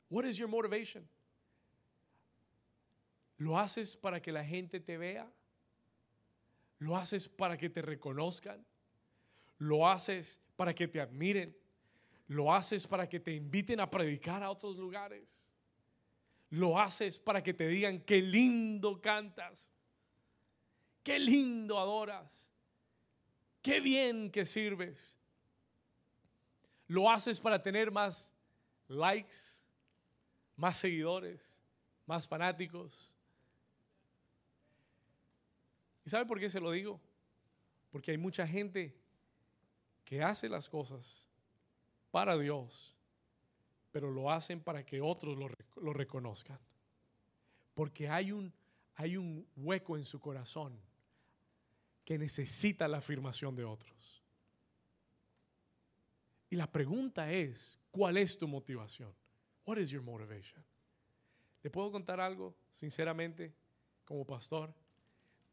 [0.08, 1.08] What is your motivation?
[3.36, 5.28] ¿Lo haces para que la gente te vea?
[6.78, 8.64] ¿Lo haces para que te reconozcan?
[9.58, 11.56] ¿Lo haces para que te admiren?
[12.28, 15.50] ¿Lo haces para que te inviten a predicar a otros lugares?
[16.50, 19.72] ¿Lo haces para que te digan qué lindo cantas?
[21.02, 22.50] Qué lindo adoras.
[23.62, 25.16] Qué bien que sirves.
[26.86, 28.34] Lo haces para tener más
[28.88, 29.36] likes,
[30.56, 31.58] más seguidores,
[32.06, 33.12] más fanáticos.
[36.04, 37.00] ¿Y sabe por qué se lo digo?
[37.90, 38.94] Porque hay mucha gente
[40.04, 41.27] que hace las cosas
[42.10, 42.96] para Dios,
[43.90, 45.48] pero lo hacen para que otros lo,
[45.80, 46.58] lo reconozcan.
[47.74, 48.52] Porque hay un,
[48.94, 50.78] hay un hueco en su corazón
[52.04, 54.24] que necesita la afirmación de otros.
[56.50, 59.12] Y la pregunta es, ¿cuál es tu motivación?
[59.66, 60.64] What is your motivation?
[61.62, 63.52] ¿Le puedo contar algo sinceramente
[64.04, 64.72] como pastor?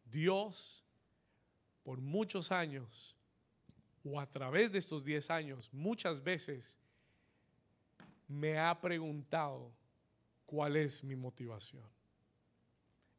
[0.05, 0.85] Dios
[1.83, 3.14] por muchos años
[4.05, 6.77] o a través de estos 10 años muchas veces
[8.27, 9.71] me ha preguntado
[10.45, 11.83] cuál es mi motivación.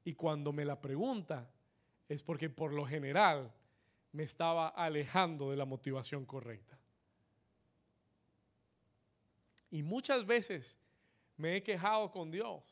[0.04, 1.50] Y cuando me la pregunta,
[2.08, 3.52] es porque por lo general
[4.12, 6.78] me estaba alejando de la motivación correcta.
[9.70, 10.78] Y muchas veces
[11.36, 12.62] me he quejado con Dios,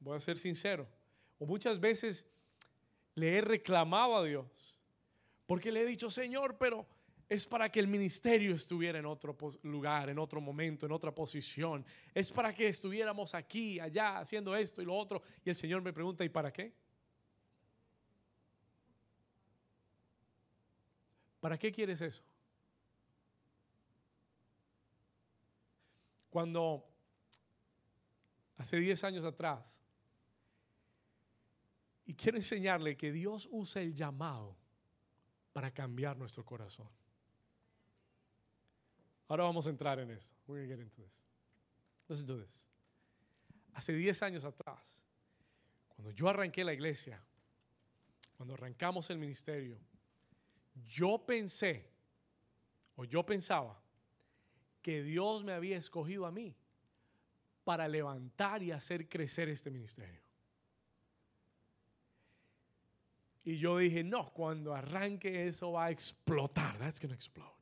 [0.00, 0.88] voy a ser sincero,
[1.38, 2.26] o muchas veces
[3.14, 4.46] le he reclamado a Dios,
[5.46, 6.86] porque le he dicho, Señor, pero
[7.30, 11.86] es para que el ministerio estuviera en otro lugar, en otro momento, en otra posición.
[12.12, 15.22] Es para que estuviéramos aquí, allá, haciendo esto y lo otro.
[15.44, 16.74] Y el Señor me pregunta, ¿y para qué?
[21.38, 22.24] ¿Para qué quieres eso?
[26.30, 26.84] Cuando
[28.56, 29.78] hace 10 años atrás,
[32.06, 34.56] y quiero enseñarle que Dios usa el llamado
[35.52, 36.99] para cambiar nuestro corazón.
[39.30, 40.36] Ahora vamos a entrar en esto.
[40.48, 41.14] We're going to get into this.
[42.08, 42.66] Let's do this.
[43.72, 45.04] Hace 10 años atrás,
[45.86, 47.22] cuando yo arranqué la iglesia,
[48.36, 49.78] cuando arrancamos el ministerio,
[50.84, 51.88] yo pensé,
[52.96, 53.80] o yo pensaba,
[54.82, 56.56] que Dios me había escogido a mí
[57.62, 60.22] para levantar y hacer crecer este ministerio.
[63.44, 66.76] Y yo dije, no, cuando arranque eso va a explotar.
[66.78, 67.59] That's going to explode.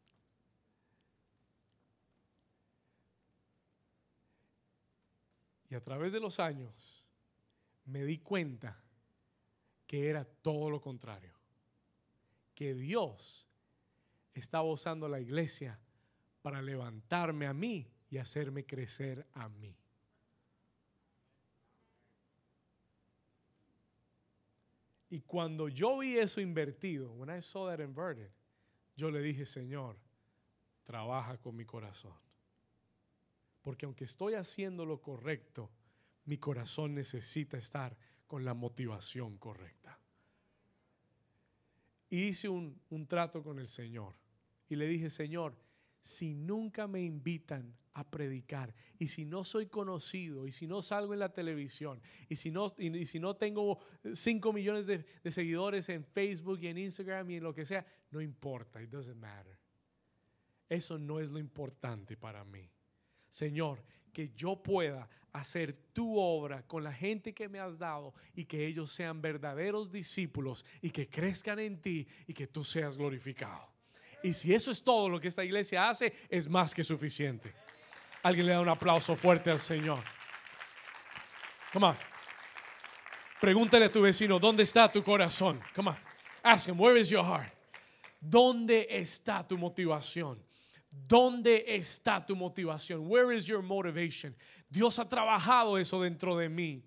[5.71, 7.05] Y a través de los años
[7.85, 8.81] me di cuenta
[9.87, 11.33] que era todo lo contrario
[12.55, 13.47] que Dios
[14.35, 15.79] estaba usando la iglesia
[16.43, 19.77] para levantarme a mí y hacerme crecer a mí.
[25.11, 28.31] Y cuando yo vi eso invertido, when I saw that inverted,
[28.97, 29.97] yo le dije, Señor,
[30.85, 32.28] trabaja con mi corazón.
[33.69, 35.71] Porque aunque estoy haciendo lo correcto,
[36.25, 37.95] mi corazón necesita estar
[38.27, 40.01] con la motivación correcta.
[42.09, 44.15] Hice un, un trato con el Señor
[44.71, 45.55] y le dije, Señor,
[46.01, 51.13] si nunca me invitan a predicar y si no soy conocido y si no salgo
[51.13, 52.01] en la televisión
[52.31, 53.81] y si no, y, si no tengo
[54.15, 57.85] 5 millones de, de, seguidores en Facebook y en Instagram y en lo que sea,
[58.13, 59.59] no importa, it doesn't matter.
[60.71, 62.71] Eso no es lo importante para mí.
[63.29, 68.45] Señor, que yo pueda hacer tu obra con la gente que me has dado y
[68.45, 73.71] que ellos sean verdaderos discípulos y que crezcan en ti y que tú seas glorificado.
[74.23, 77.55] Y si eso es todo lo que esta iglesia hace, es más que suficiente.
[78.23, 80.03] Alguien le da un aplauso fuerte al Señor.
[81.73, 81.97] Come on.
[83.41, 85.61] Pregúntale a tu vecino, ¿dónde está tu corazón?
[85.75, 85.97] Come on.
[86.43, 87.53] Ask him, where is your heart?
[88.21, 90.43] ¿Dónde está tu motivación?
[90.91, 93.07] ¿Dónde está tu motivación?
[93.09, 94.35] Where is your motivation?
[94.69, 96.83] Dios ha trabajado eso dentro de mí.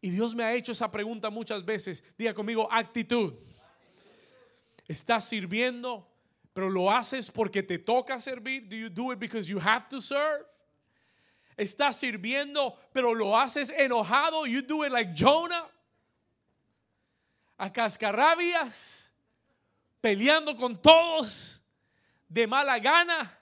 [0.00, 2.04] Y Dios me ha hecho esa pregunta muchas veces.
[2.18, 3.34] Diga conmigo, actitud.
[4.86, 6.06] ¿Estás sirviendo?
[6.54, 8.68] pero lo haces porque te toca servir.
[8.68, 10.46] Do you do it because you have to serve?
[11.58, 14.46] Estás sirviendo, pero lo haces enojado.
[14.46, 15.68] You do it like Jonah.
[17.58, 19.10] A cascarrabias,
[20.00, 21.60] peleando con todos,
[22.34, 23.38] de mala gana.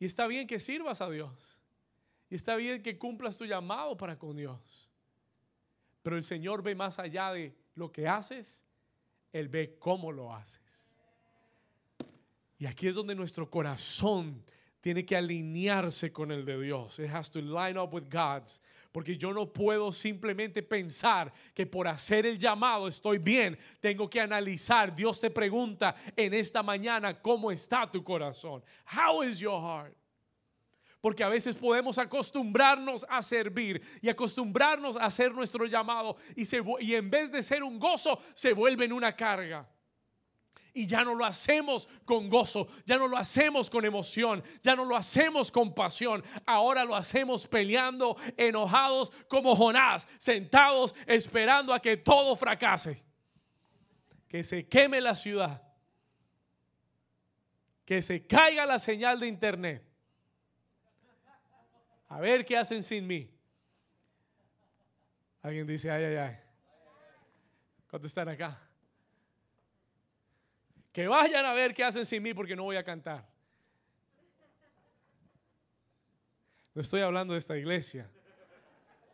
[0.00, 1.60] Y está bien que sirvas a Dios.
[2.28, 4.90] Y está bien que cumplas tu llamado para con Dios.
[6.02, 8.64] Pero el Señor ve más allá de lo que haces
[9.32, 10.90] él ve cómo lo haces.
[12.58, 14.42] Y aquí es donde nuestro corazón
[14.88, 16.98] tiene que alinearse con el de Dios.
[16.98, 18.58] It has to line up with God's.
[18.90, 23.58] Porque yo no puedo simplemente pensar que por hacer el llamado estoy bien.
[23.82, 24.96] Tengo que analizar.
[24.96, 28.62] Dios te pregunta en esta mañana cómo está tu corazón.
[28.86, 29.94] How is your heart?
[31.02, 36.44] Porque a veces podemos acostumbrarnos a servir y acostumbrarnos a hacer nuestro llamado y,
[36.80, 39.68] y en vez de ser un gozo, se vuelve en una carga.
[40.74, 44.84] Y ya no lo hacemos con gozo, ya no lo hacemos con emoción, ya no
[44.84, 46.24] lo hacemos con pasión.
[46.46, 53.02] Ahora lo hacemos peleando, enojados como Jonás, sentados esperando a que todo fracase.
[54.28, 55.62] Que se queme la ciudad.
[57.84, 59.88] Que se caiga la señal de internet
[62.08, 63.30] a ver qué hacen sin mí.
[65.42, 66.36] Alguien dice, ay, ay, ay.
[67.88, 68.67] ¿Cuántos están acá?
[70.92, 73.28] Que vayan a ver qué hacen sin mí porque no voy a cantar.
[76.74, 78.10] No estoy hablando de esta iglesia.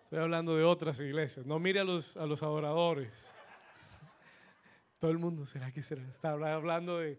[0.05, 1.47] Estoy hablando de otras iglesias.
[1.47, 3.35] No mire a los, a los adoradores.
[4.99, 6.03] Todo el mundo, ¿será que será?
[6.03, 7.19] Está hablando de...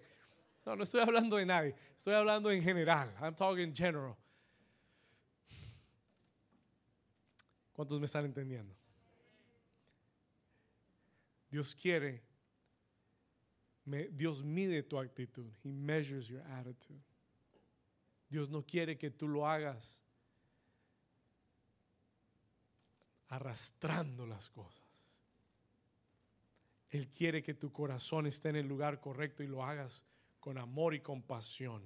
[0.65, 1.76] No, no estoy hablando de nadie.
[1.98, 3.13] Estoy hablando en general.
[3.22, 4.15] I'm talking general.
[7.74, 8.74] ¿Cuántos me están entendiendo?
[11.50, 12.24] Dios quiere,
[13.86, 15.52] Dios mide tu actitud.
[15.63, 17.02] He measures your attitude.
[18.30, 20.02] Dios no quiere que tú lo hagas
[23.30, 24.82] arrastrando las cosas.
[26.89, 30.04] Él quiere que tu corazón esté en el lugar correcto y lo hagas
[30.39, 31.84] con amor y compasión.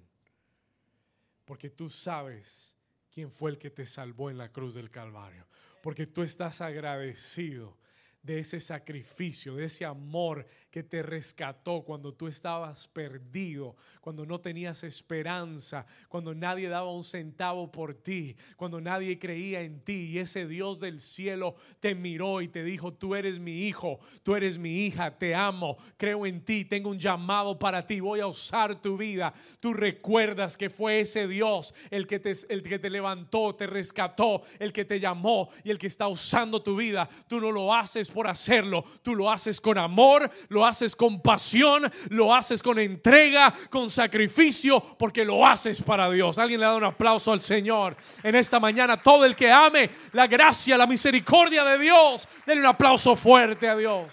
[1.46, 2.76] Porque tú sabes
[3.12, 5.48] quién fue el que te salvó en la cruz del Calvario
[5.82, 7.78] porque tú estás agradecido
[8.22, 14.40] de ese sacrificio, de ese amor que te rescató cuando tú estabas perdido, cuando no
[14.40, 20.20] tenías esperanza, cuando nadie daba un centavo por ti, cuando nadie creía en ti y
[20.20, 24.58] ese Dios del cielo te miró y te dijo, tú eres mi hijo, tú eres
[24.58, 28.82] mi hija, te amo, creo en ti, tengo un llamado para ti, voy a usar
[28.82, 29.34] tu vida.
[29.60, 34.44] Tú recuerdas que fue ese Dios el que te, el que te levantó, te rescató,
[34.60, 37.10] el que te llamó y el que está usando tu vida.
[37.28, 38.84] Tú no lo haces por hacerlo.
[39.02, 44.82] Tú lo haces con amor, lo haces con pasión, lo haces con entrega, con sacrificio,
[44.98, 46.38] porque lo haces para Dios.
[46.38, 49.02] Alguien le da un aplauso al Señor en esta mañana.
[49.02, 53.76] Todo el que ame la gracia, la misericordia de Dios, denle un aplauso fuerte a
[53.76, 54.10] Dios.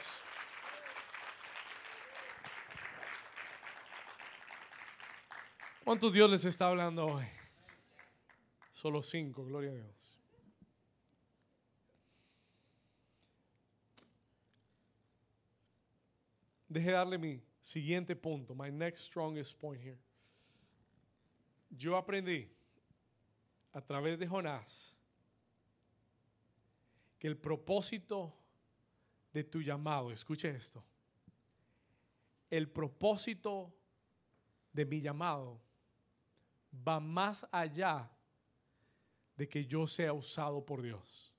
[5.84, 7.24] ¿Cuántos Dios les está hablando hoy?
[8.72, 10.15] Solo cinco, gloria a Dios.
[16.76, 19.98] Deje darle mi siguiente punto, my next strongest point here.
[21.70, 22.50] Yo aprendí
[23.72, 24.94] a través de Jonás
[27.18, 28.30] que el propósito
[29.32, 30.84] de tu llamado, escuche esto,
[32.50, 33.72] el propósito
[34.70, 35.58] de mi llamado
[36.86, 38.06] va más allá
[39.34, 41.32] de que yo sea usado por Dios.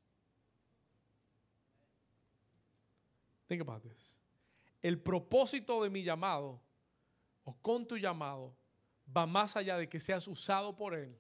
[3.48, 4.18] Think about this.
[4.82, 6.62] El propósito de mi llamado
[7.44, 8.56] o con tu llamado
[9.16, 11.18] va más allá de que seas usado por Él.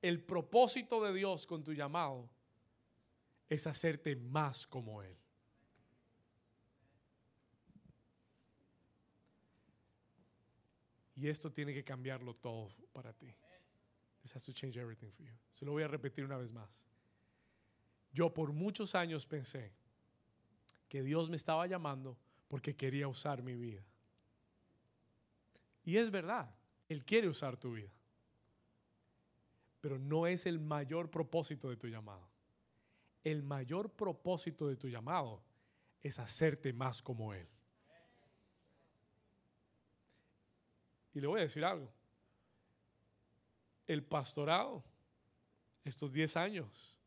[0.00, 2.28] El propósito de Dios con tu llamado
[3.48, 5.16] es hacerte más como Él.
[11.16, 13.32] Y esto tiene que cambiarlo todo para ti.
[14.22, 15.32] This has to change everything for you.
[15.50, 16.86] Se lo voy a repetir una vez más.
[18.12, 19.72] Yo por muchos años pensé
[20.88, 22.18] que Dios me estaba llamando
[22.52, 23.82] porque quería usar mi vida.
[25.84, 26.54] Y es verdad,
[26.86, 27.88] Él quiere usar tu vida.
[29.80, 32.28] Pero no es el mayor propósito de tu llamado.
[33.24, 35.42] El mayor propósito de tu llamado
[36.02, 37.48] es hacerte más como Él.
[41.14, 41.90] Y le voy a decir algo.
[43.86, 44.84] El pastorado,
[45.84, 46.98] estos 10 años,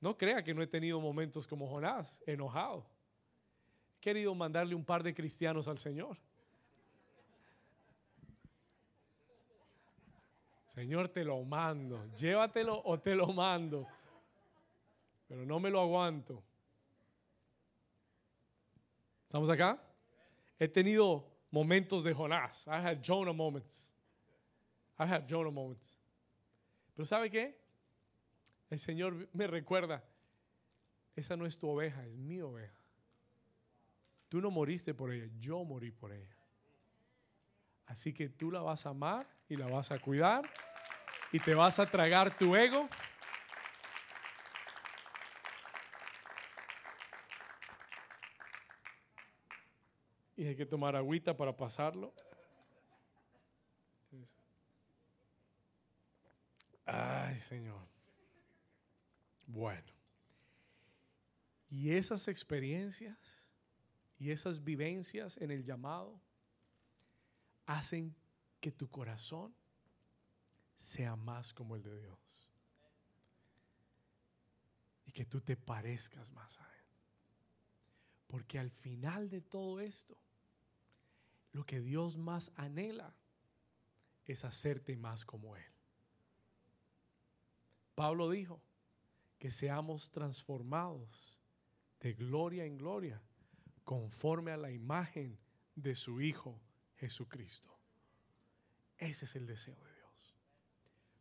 [0.00, 2.93] no crea que no he tenido momentos como Jonás, enojado.
[4.04, 6.18] Querido mandarle un par de cristianos al Señor.
[10.66, 12.04] Señor, te lo mando.
[12.14, 13.88] Llévatelo o te lo mando.
[15.26, 16.44] Pero no me lo aguanto.
[19.22, 19.82] ¿Estamos acá?
[20.58, 22.66] He tenido momentos de Jonás.
[22.66, 23.90] I had Jonah moments.
[24.98, 25.98] I had Jonah moments.
[26.94, 27.58] Pero ¿sabe qué?
[28.68, 30.04] El Señor me recuerda,
[31.16, 32.83] esa no es tu oveja, es mi oveja.
[34.34, 36.36] Tú no moriste por ella, yo morí por ella.
[37.86, 40.42] Así que tú la vas a amar y la vas a cuidar
[41.30, 42.88] y te vas a tragar tu ego.
[50.36, 52.12] Y hay que tomar agüita para pasarlo.
[56.84, 57.86] Ay, Señor.
[59.46, 59.92] Bueno.
[61.70, 63.43] Y esas experiencias
[64.18, 66.20] y esas vivencias en el llamado
[67.66, 68.14] hacen
[68.60, 69.54] que tu corazón
[70.76, 72.50] sea más como el de Dios.
[75.06, 76.84] Y que tú te parezcas más a Él.
[78.26, 80.16] Porque al final de todo esto,
[81.52, 83.14] lo que Dios más anhela
[84.26, 85.72] es hacerte más como Él.
[87.94, 88.60] Pablo dijo
[89.38, 91.40] que seamos transformados
[92.00, 93.22] de gloria en gloria
[93.84, 95.38] conforme a la imagen
[95.74, 96.60] de su Hijo
[96.96, 97.70] Jesucristo.
[98.98, 100.34] Ese es el deseo de Dios.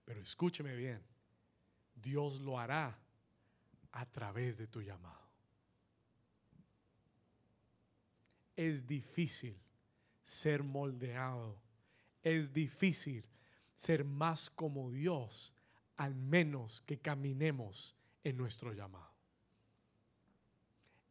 [0.05, 1.01] Pero escúcheme bien,
[1.95, 2.99] Dios lo hará
[3.91, 5.21] a través de tu llamado.
[8.55, 9.59] Es difícil
[10.23, 11.61] ser moldeado.
[12.21, 13.25] Es difícil
[13.75, 15.53] ser más como Dios,
[15.97, 19.12] al menos que caminemos en nuestro llamado.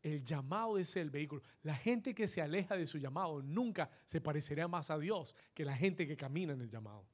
[0.02, 1.42] El llamado es el vehículo.
[1.62, 5.64] La gente que se aleja de su llamado nunca se parecerá más a Dios que
[5.64, 7.06] la gente que camina en el llamado.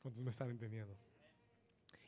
[0.00, 0.96] ¿Cuántos me están entendiendo?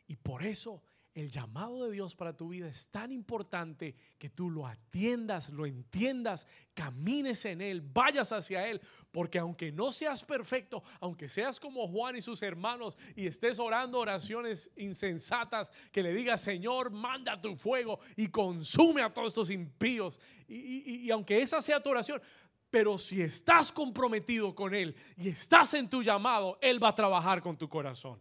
[0.06, 0.82] Y por eso
[1.14, 5.66] el llamado de Dios para tu vida es tan importante que tú lo atiendas, lo
[5.66, 8.80] entiendas, camines en Él, vayas hacia Él,
[9.10, 13.98] porque aunque no seas perfecto, aunque seas como Juan y sus hermanos y estés orando
[13.98, 20.20] oraciones insensatas, que le digas, Señor, manda tu fuego y consume a todos estos impíos,
[20.46, 22.22] y, y aunque esa sea tu oración,
[22.70, 27.42] pero si estás comprometido con Él y estás en tu llamado, Él va a trabajar
[27.42, 28.20] con tu corazón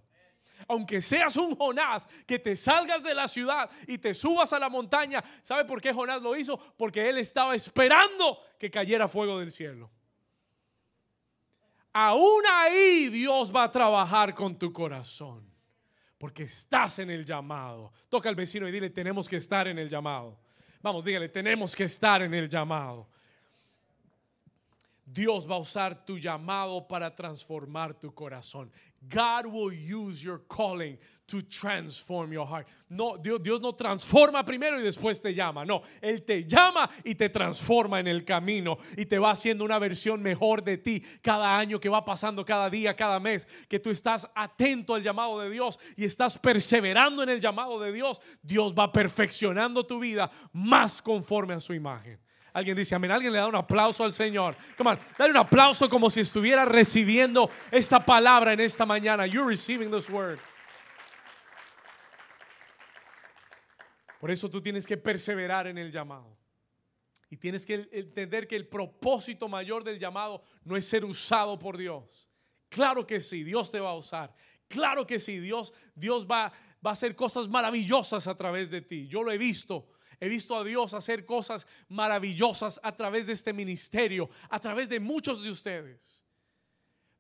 [0.68, 4.70] aunque seas un Jonás, que te salgas de la ciudad y te subas a la
[4.70, 5.24] montaña.
[5.42, 6.58] ¿Sabe por qué Jonás lo hizo?
[6.78, 9.90] Porque él estaba esperando que cayera fuego del cielo.
[11.94, 15.50] Aún ahí Dios va a trabajar con tu corazón.
[16.18, 17.94] Porque estás en el llamado.
[18.10, 20.38] Toca al vecino y dile, tenemos que estar en el llamado.
[20.82, 23.10] Vamos, dígale, tenemos que estar en el llamado.
[25.12, 28.72] Dios va a usar tu llamado para transformar tu corazón.
[29.08, 30.98] God will use your calling
[31.28, 32.68] to transform your heart.
[32.90, 35.66] No, Dios, Dios, no transforma primero y después te llama.
[35.66, 39.80] No, Él te llama y te transforma en el camino y te va haciendo una
[39.80, 43.48] versión mejor de ti cada año que va pasando, cada día, cada mes.
[43.68, 47.92] Que tú estás atento al llamado de Dios y estás perseverando en el llamado de
[47.92, 48.22] Dios.
[48.44, 52.20] Dios va perfeccionando tu vida más conforme a su imagen.
[52.60, 53.12] Alguien dice amén.
[53.12, 54.56] Alguien le da un aplauso al Señor.
[54.78, 59.26] Come on, dale un aplauso como si estuviera recibiendo esta palabra en esta mañana.
[59.26, 60.40] You're receiving this word.
[64.20, 66.38] Por eso tú tienes que perseverar en el llamado.
[67.30, 71.78] Y tienes que entender que el propósito mayor del llamado no es ser usado por
[71.78, 72.28] Dios.
[72.68, 74.34] Claro que sí, Dios te va a usar.
[74.68, 76.52] Claro que sí, Dios, Dios va,
[76.86, 79.08] va a hacer cosas maravillosas a través de ti.
[79.08, 79.88] Yo lo he visto.
[80.20, 85.00] He visto a Dios hacer cosas maravillosas a través de este ministerio, a través de
[85.00, 86.26] muchos de ustedes.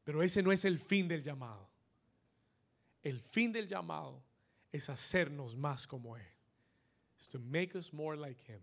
[0.04, 1.70] Pero ese no es el fin del llamado.
[3.02, 4.22] El fin del llamado
[4.72, 6.28] es hacernos más como Él.
[7.18, 8.62] Es to make us more like Him.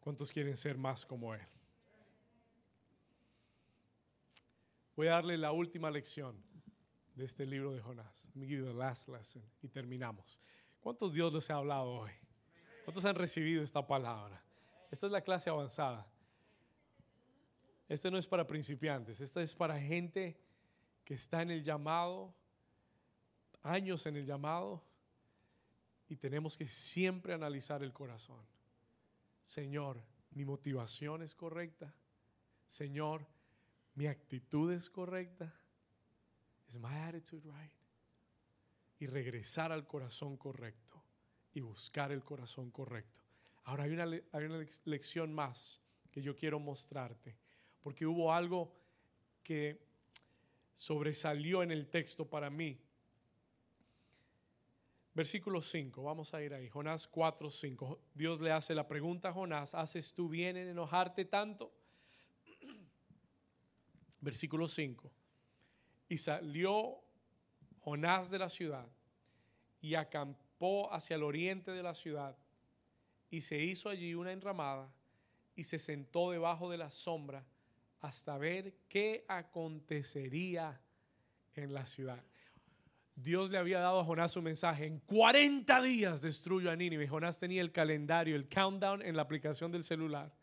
[0.00, 1.40] ¿Cuántos quieren ser más como Él?
[4.94, 6.40] Voy a darle la última lección
[7.16, 8.28] de este libro de Jonás.
[8.34, 10.40] Let me give you the last lesson y terminamos.
[10.80, 12.12] ¿Cuántos Dios les ha hablado hoy?
[12.84, 14.40] ¿Cuántos han recibido esta palabra?
[14.90, 16.06] Esta es la clase avanzada.
[17.88, 20.38] Este no es para principiantes, esta es para gente
[21.04, 22.34] que está en el llamado,
[23.62, 24.82] años en el llamado,
[26.08, 28.44] y tenemos que siempre analizar el corazón.
[29.42, 30.02] Señor,
[30.32, 31.94] mi motivación es correcta.
[32.66, 33.26] Señor,
[33.94, 35.52] mi actitud es correcta.
[36.68, 37.72] Is my attitude right?
[38.98, 41.02] Y regresar al corazón correcto
[41.52, 43.24] y buscar el corazón correcto.
[43.64, 47.36] Ahora hay una, hay una lección más que yo quiero mostrarte,
[47.80, 48.74] porque hubo algo
[49.42, 49.84] que
[50.72, 52.80] sobresalió en el texto para mí
[55.16, 56.68] Versículo 5, vamos a ir ahí.
[56.68, 58.00] Jonás 4, 5.
[58.12, 61.72] Dios le hace la pregunta a Jonás, ¿haces tú bien en enojarte tanto?
[64.20, 65.10] Versículo 5.
[66.08, 66.98] Y salió
[67.80, 68.86] Jonás de la ciudad
[69.80, 72.36] y acampó hacia el oriente de la ciudad
[73.30, 74.92] y se hizo allí una enramada
[75.54, 77.44] y se sentó debajo de la sombra
[78.00, 80.80] hasta ver qué acontecería
[81.54, 82.22] en la ciudad.
[83.16, 84.84] Dios le había dado a Jonás un mensaje.
[84.84, 87.08] En 40 días destruyo a Nínive.
[87.08, 90.34] Jonás tenía el calendario, el countdown en la aplicación del celular.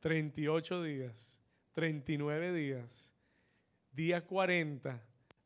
[0.00, 1.40] 38 días,
[1.72, 3.12] 39 días,
[3.96, 5.02] día 40,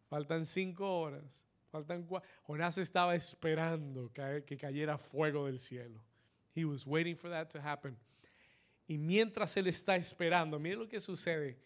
[0.08, 1.46] faltan 5 horas.
[1.70, 2.06] Faltan
[2.42, 6.00] Jonás estaba esperando que, que cayera fuego del cielo.
[6.52, 7.96] He was waiting for that to happen.
[8.88, 11.56] Y mientras él está esperando, mire lo que sucede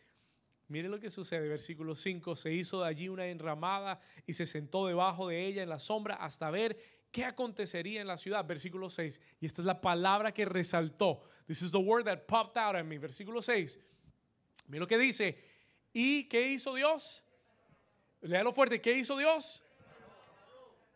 [0.69, 4.87] Mire lo que sucede, versículo 5, se hizo de allí una enramada y se sentó
[4.87, 6.79] debajo de ella en la sombra hasta ver
[7.11, 8.45] qué acontecería en la ciudad.
[8.47, 11.23] Versículo 6, y esta es la palabra que resaltó.
[11.47, 12.99] This is the word that popped out at me.
[12.99, 13.79] Versículo 6,
[14.69, 15.39] mire lo que dice,
[15.95, 17.25] ¿y qué hizo Dios?
[18.21, 19.63] Léalo fuerte, ¿qué hizo Dios?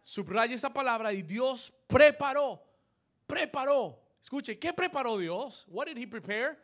[0.02, 2.62] Subraya esa palabra y Dios preparó,
[3.26, 4.02] preparó.
[4.20, 5.64] Escuche, ¿qué preparó Dios?
[5.68, 6.58] What did he prepare?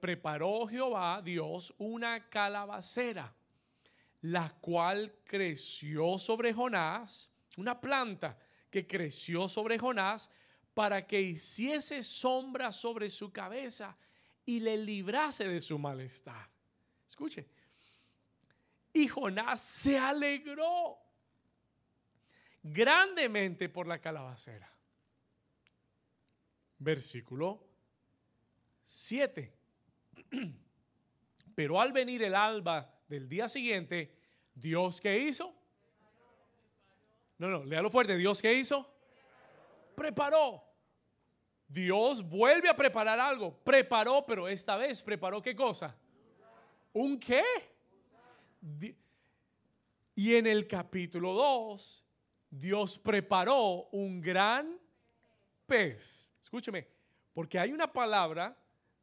[0.00, 3.34] preparó Jehová Dios una calabacera,
[4.22, 8.38] la cual creció sobre Jonás, una planta
[8.70, 10.30] que creció sobre Jonás
[10.72, 13.94] para que hiciese sombra sobre su cabeza
[14.48, 16.48] y le librase de su malestar.
[17.06, 17.46] Escuche.
[18.94, 20.98] Y Jonás se alegró
[22.62, 24.72] grandemente por la calabacera.
[26.78, 27.62] Versículo
[28.84, 29.52] 7.
[31.54, 34.16] Pero al venir el alba del día siguiente,
[34.54, 35.54] Dios qué hizo?
[37.36, 38.16] No, no, léalo fuerte.
[38.16, 38.90] Dios qué hizo?
[39.94, 40.67] Preparó.
[41.68, 43.54] Dios vuelve a preparar algo.
[43.62, 45.94] Preparó, pero esta vez preparó qué cosa?
[46.92, 47.44] ¿Un qué?
[50.14, 52.04] Y en el capítulo 2,
[52.50, 54.78] Dios preparó un gran
[55.66, 56.32] pez.
[56.42, 56.88] Escúcheme,
[57.34, 58.56] porque hay una palabra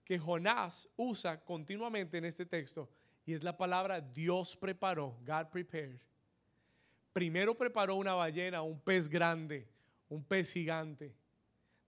[0.03, 2.89] que Jonás usa continuamente en este texto
[3.26, 5.99] y es la palabra Dios preparó, God prepared.
[7.13, 9.68] Primero preparó una ballena, un pez grande,
[10.09, 11.16] un pez gigante.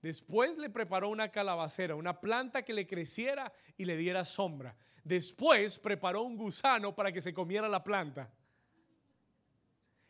[0.02, 4.76] Después le preparó una calabacera, una planta que le creciera y le diera sombra.
[5.04, 8.32] Después preparó un gusano para que se comiera la planta.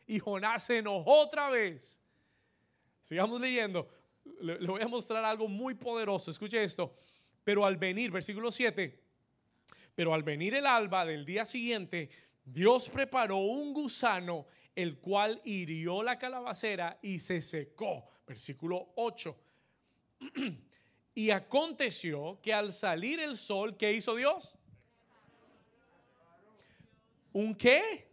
[0.06, 2.00] Y Jonás se enojó otra vez.
[3.00, 3.88] Sigamos leyendo.
[4.40, 6.30] Le, voy a mostrar algo muy poderoso.
[6.30, 6.94] Escuche esto.
[7.44, 9.00] Pero al venir, versículo 7,
[9.94, 12.10] pero al venir el alba del día siguiente,
[12.44, 18.08] Dios preparó un gusano, el cual hirió la calabacera y se secó.
[18.26, 19.36] Versículo 8.
[21.14, 24.56] Y aconteció que al salir el sol, ¿qué hizo Dios?
[27.32, 28.08] ¿Un qué?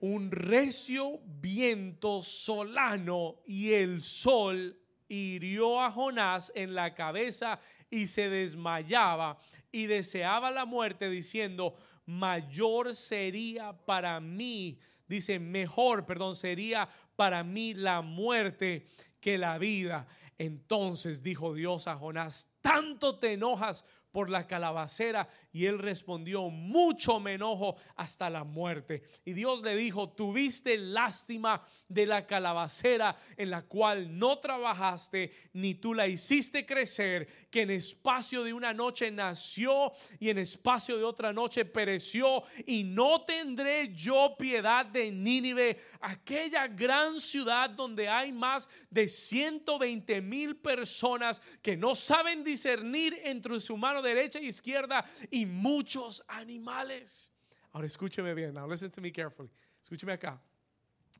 [0.00, 4.78] Un recio viento solano y el sol
[5.08, 9.38] hirió a Jonás en la cabeza y se desmayaba
[9.70, 11.76] y deseaba la muerte diciendo,
[12.06, 14.80] mayor sería para mí
[15.12, 18.86] dice, mejor, perdón, sería para mí la muerte
[19.20, 20.08] que la vida.
[20.42, 27.18] Entonces dijo Dios a Jonás, tanto te enojas por la calabacera y él respondió, mucho
[27.18, 29.02] me enojo hasta la muerte.
[29.24, 35.74] Y Dios le dijo, tuviste lástima de la calabacera en la cual no trabajaste, ni
[35.74, 41.04] tú la hiciste crecer, que en espacio de una noche nació y en espacio de
[41.04, 42.44] otra noche pereció.
[42.66, 50.20] Y no tendré yo piedad de Nínive, aquella gran ciudad donde hay más de 120
[50.20, 57.32] mil personas que no saben discernir entre su mano derecha e izquierda y muchos animales.
[57.72, 59.50] Ahora escúcheme bien, now listen to me carefully.
[59.82, 60.40] Escúcheme acá.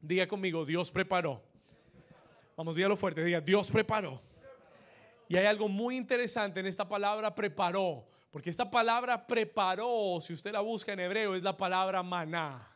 [0.01, 1.43] Diga conmigo, Dios preparó.
[2.57, 4.21] Vamos, dígalo fuerte, diga, Dios preparó.
[5.29, 10.53] Y hay algo muy interesante en esta palabra preparó, porque esta palabra preparó, si usted
[10.53, 12.69] la busca en hebreo, es la palabra maná.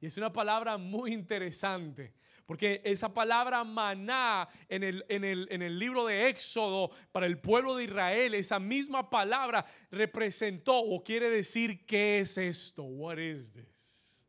[0.00, 2.12] Y es una palabra muy interesante.
[2.46, 7.38] Porque esa palabra maná en el, en, el, en el, libro de Éxodo para el
[7.38, 12.82] pueblo de Israel, esa misma palabra representó o quiere decir qué es esto.
[12.82, 14.26] What is this?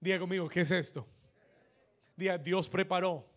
[0.00, 1.08] Diga conmigo, ¿qué es esto?
[2.16, 3.28] Dios preparó.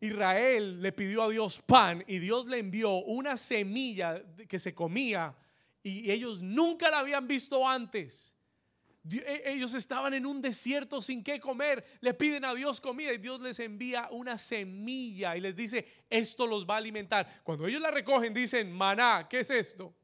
[0.00, 5.34] Israel le pidió a Dios pan y Dios le envió una semilla que se comía
[5.82, 8.33] y ellos nunca la habían visto antes.
[9.10, 13.18] E, ellos estaban en un desierto sin qué comer, le piden a Dios comida y
[13.18, 17.42] Dios les envía una semilla y les dice, esto los va a alimentar.
[17.42, 19.94] Cuando ellos la recogen dicen, maná, ¿qué es esto?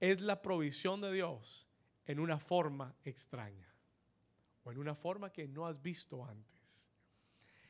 [0.00, 1.68] Es la provisión de Dios
[2.06, 3.68] en una forma extraña
[4.64, 6.90] o en una forma que no has visto antes.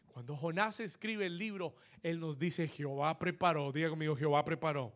[0.07, 4.93] Cuando Jonás escribe el libro, él nos dice, Jehová preparó, diga conmigo, Jehová preparó.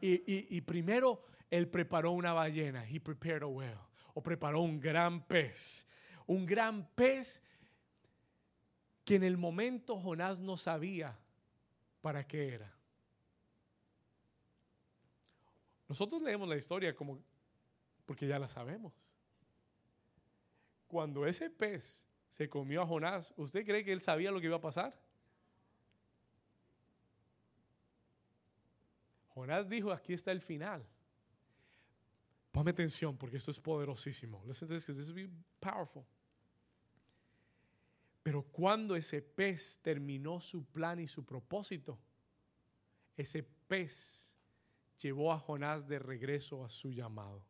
[0.00, 5.22] Y, y primero, él preparó una ballena, he prepared a whale o preparó un gran
[5.22, 5.86] pez.
[6.26, 7.42] Un gran pez
[9.04, 11.18] que en el momento Jonás no sabía
[12.00, 12.72] para qué era.
[15.88, 17.18] Nosotros leemos la historia como
[18.06, 18.92] porque ya la sabemos.
[20.86, 24.56] Cuando ese pez se comió a Jonás, ¿usted cree que él sabía lo que iba
[24.56, 24.94] a pasar?
[29.34, 30.86] Jonás dijo, aquí está el final.
[32.54, 34.40] Ponme atención porque esto es poderosísimo.
[34.46, 35.28] Listen to this because this will
[35.58, 36.06] powerful.
[38.22, 41.98] Pero cuando ese pez terminó su plan y su propósito,
[43.16, 44.36] ese pez
[45.02, 47.44] llevó a Jonás de regreso a su llamado.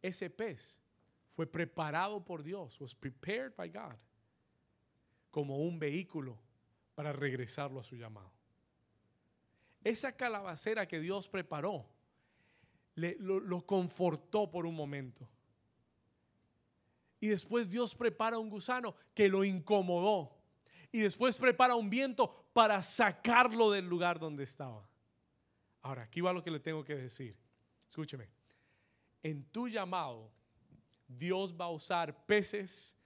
[0.00, 0.80] Ese pez
[1.36, 3.98] fue preparado por Dios, was prepared by God,
[5.30, 6.38] como un vehículo
[6.94, 8.32] para regresarlo a su llamado.
[9.82, 11.93] Esa calabacera que Dios preparó
[12.96, 15.28] lo, confortó por un momento.
[17.20, 20.36] Y después Dios prepara un gusano que lo incomodó.
[20.92, 24.88] Y después prepara un viento para sacarlo del lugar donde estaba.
[25.82, 27.36] Ahora, aquí va lo que le tengo que decir.
[27.88, 28.28] Escúcheme.
[29.22, 30.30] En tu llamado,
[31.08, 32.96] Dios va a usar peces,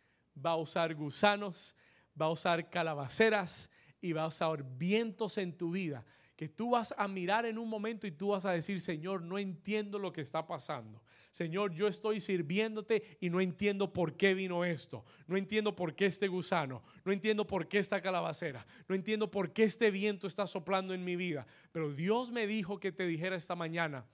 [0.44, 1.74] va a usar gusanos,
[2.20, 3.70] va a usar calabaceras
[4.00, 6.04] y va a usar vientos en tu vida
[6.38, 9.40] que tú vas a mirar en un momento y tú vas a decir, Señor, no
[9.40, 11.02] entiendo lo que está pasando.
[11.32, 15.04] Señor, yo estoy sirviéndote y no entiendo por qué vino esto.
[15.26, 16.84] No entiendo por qué este gusano.
[17.04, 18.64] No entiendo por qué esta calabacera.
[18.86, 21.44] No entiendo por qué este viento está soplando en mi vida.
[21.72, 24.06] Pero Dios me dijo que te dijera esta mañana,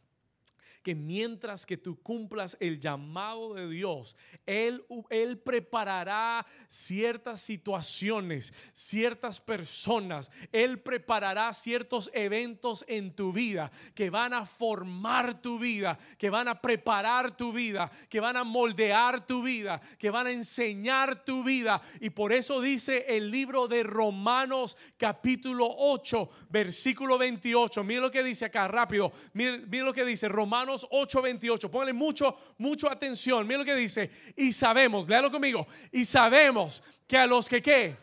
[0.85, 9.41] que mientras que tú cumplas el llamado de Dios, Él, Él preparará ciertas situaciones, ciertas
[9.41, 16.29] personas, Él preparará ciertos eventos en tu vida que van a formar tu vida, que
[16.29, 21.25] van a preparar tu vida, que van a moldear tu vida, que van a enseñar
[21.25, 21.81] tu vida.
[21.99, 27.83] Y por eso dice el libro de Romanos capítulo 8, versículo 28.
[27.83, 29.11] Mire lo que dice acá rápido.
[29.33, 31.71] Mire, mire lo que dice Romanos 8:28.
[31.71, 33.47] Póngale mucho, mucho atención.
[33.47, 34.11] Mira lo que dice.
[34.37, 35.67] Y sabemos, léalo conmigo.
[35.93, 37.97] Y sabemos que a los que qué.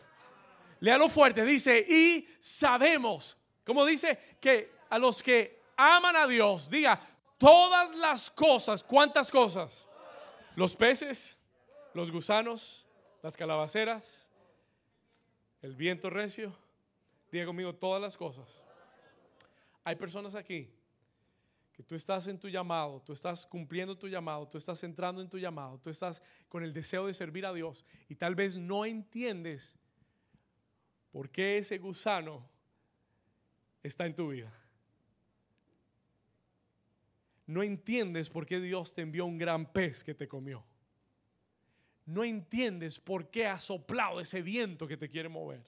[0.80, 1.44] Léalo fuerte.
[1.44, 3.36] Dice, y sabemos.
[3.64, 4.18] ¿Cómo dice?
[4.40, 7.00] Que a los que aman a Dios, diga,
[7.38, 8.82] todas las cosas.
[8.82, 9.86] ¿Cuántas cosas?
[10.56, 11.36] Los peces,
[11.94, 12.86] los gusanos,
[13.22, 14.28] las calabaceras,
[15.60, 16.56] el viento recio.
[17.30, 18.62] Diga conmigo todas las cosas.
[19.84, 20.68] Hay personas aquí
[21.72, 25.28] que tú estás en tu llamado, tú estás cumpliendo tu llamado, tú estás entrando en
[25.28, 28.84] tu llamado, tú estás con el deseo de servir a Dios y tal vez no
[28.84, 29.74] entiendes
[31.10, 32.48] por qué ese gusano
[33.82, 34.52] está en tu vida.
[37.52, 40.64] no entiendes por qué Dios te envió un gran pez que te comió.
[42.06, 45.64] No entiendes por qué ha soplado ese viento que te quiere mover.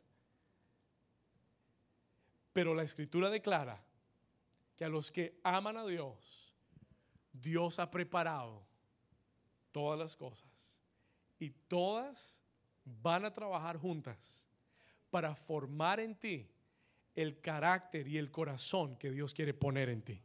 [2.53, 3.84] Pero la escritura declara
[4.77, 6.55] que a los que aman a Dios,
[7.33, 8.67] Dios ha preparado
[9.73, 10.81] todas las cosas
[11.39, 12.41] y todas
[12.85, 14.47] van a trabajar juntas
[15.11, 16.49] para formar en ti
[17.15, 20.21] el carácter y el corazón que Dios quiere poner en ti.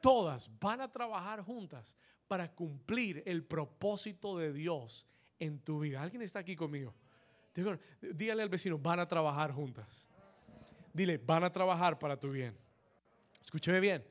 [0.00, 1.96] Todas van a trabajar juntas
[2.28, 5.06] para cumplir el propósito de Dios
[5.38, 6.02] en tu vida.
[6.02, 6.94] ¿Alguien está aquí conmigo?
[8.00, 10.06] Dígale al vecino, van a trabajar juntas.
[10.92, 12.56] Dile, van a trabajar para tu bien.
[13.46, 14.04] Escúcheme bien.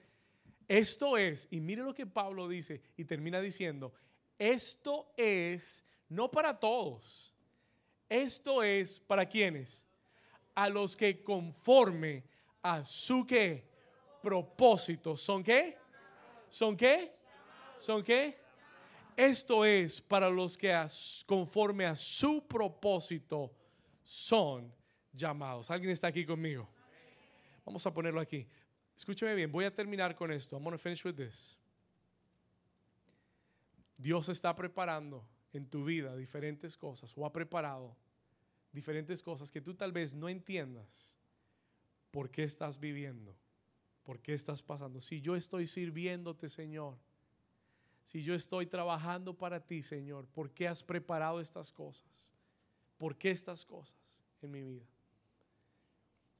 [0.65, 3.93] Esto es, y mire lo que Pablo dice y termina diciendo,
[4.39, 7.33] esto es no para todos.
[8.07, 9.85] Esto es para quienes?
[10.55, 12.23] A los que conforme
[12.63, 13.67] a su qué
[14.23, 15.17] propósito.
[15.17, 15.77] ¿Son qué?
[16.47, 17.13] ¿Son qué?
[17.75, 18.37] ¿Son qué?
[19.17, 20.73] Esto es para los que
[21.25, 23.51] conforme a su propósito
[24.01, 24.73] son
[25.11, 25.69] llamados.
[25.69, 26.69] ¿Alguien está aquí conmigo?
[27.65, 28.47] Vamos a ponerlo aquí.
[28.95, 30.55] Escúcheme bien, voy a terminar con esto.
[30.55, 31.57] I'm going to finish with this.
[33.97, 37.95] Dios está preparando en tu vida diferentes cosas o ha preparado
[38.71, 41.15] diferentes cosas que tú tal vez no entiendas
[42.11, 43.35] por qué estás viviendo,
[44.03, 44.99] por qué estás pasando.
[44.99, 46.97] Si yo estoy sirviéndote, Señor,
[48.03, 52.33] si yo estoy trabajando para ti, Señor, ¿por qué has preparado estas cosas?
[52.97, 54.85] ¿Por qué estas cosas en mi vida?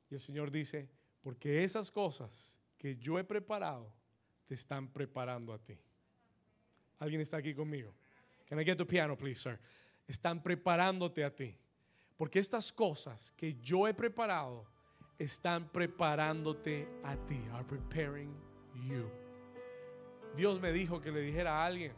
[0.10, 0.89] Y el Señor dice,
[1.26, 3.91] porque esas cosas que yo he preparado
[4.45, 5.76] te están preparando a ti.
[6.99, 7.95] ¿Alguien está aquí conmigo?
[8.47, 9.59] Can I get the piano, please, sir?
[10.07, 11.57] Están preparándote a ti.
[12.15, 14.67] Porque estas cosas que yo he preparado
[15.17, 17.41] están preparándote a ti.
[17.53, 18.32] Are preparing
[18.88, 19.09] you.
[20.36, 21.93] Dios me dijo que le dijera a alguien,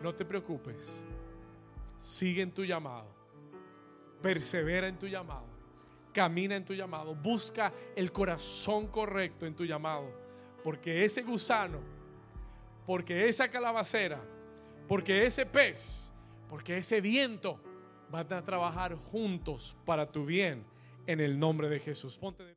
[0.00, 1.04] no te preocupes,
[1.98, 3.14] sigue en tu llamado,
[4.22, 5.55] persevera en tu llamado,
[6.16, 10.10] camina en tu llamado, busca el corazón correcto en tu llamado,
[10.64, 11.78] porque ese gusano,
[12.86, 14.18] porque esa calabacera,
[14.88, 16.10] porque ese pez,
[16.48, 17.60] porque ese viento
[18.10, 20.64] van a trabajar juntos para tu bien
[21.06, 22.16] en el nombre de Jesús.
[22.16, 22.54] Ponte de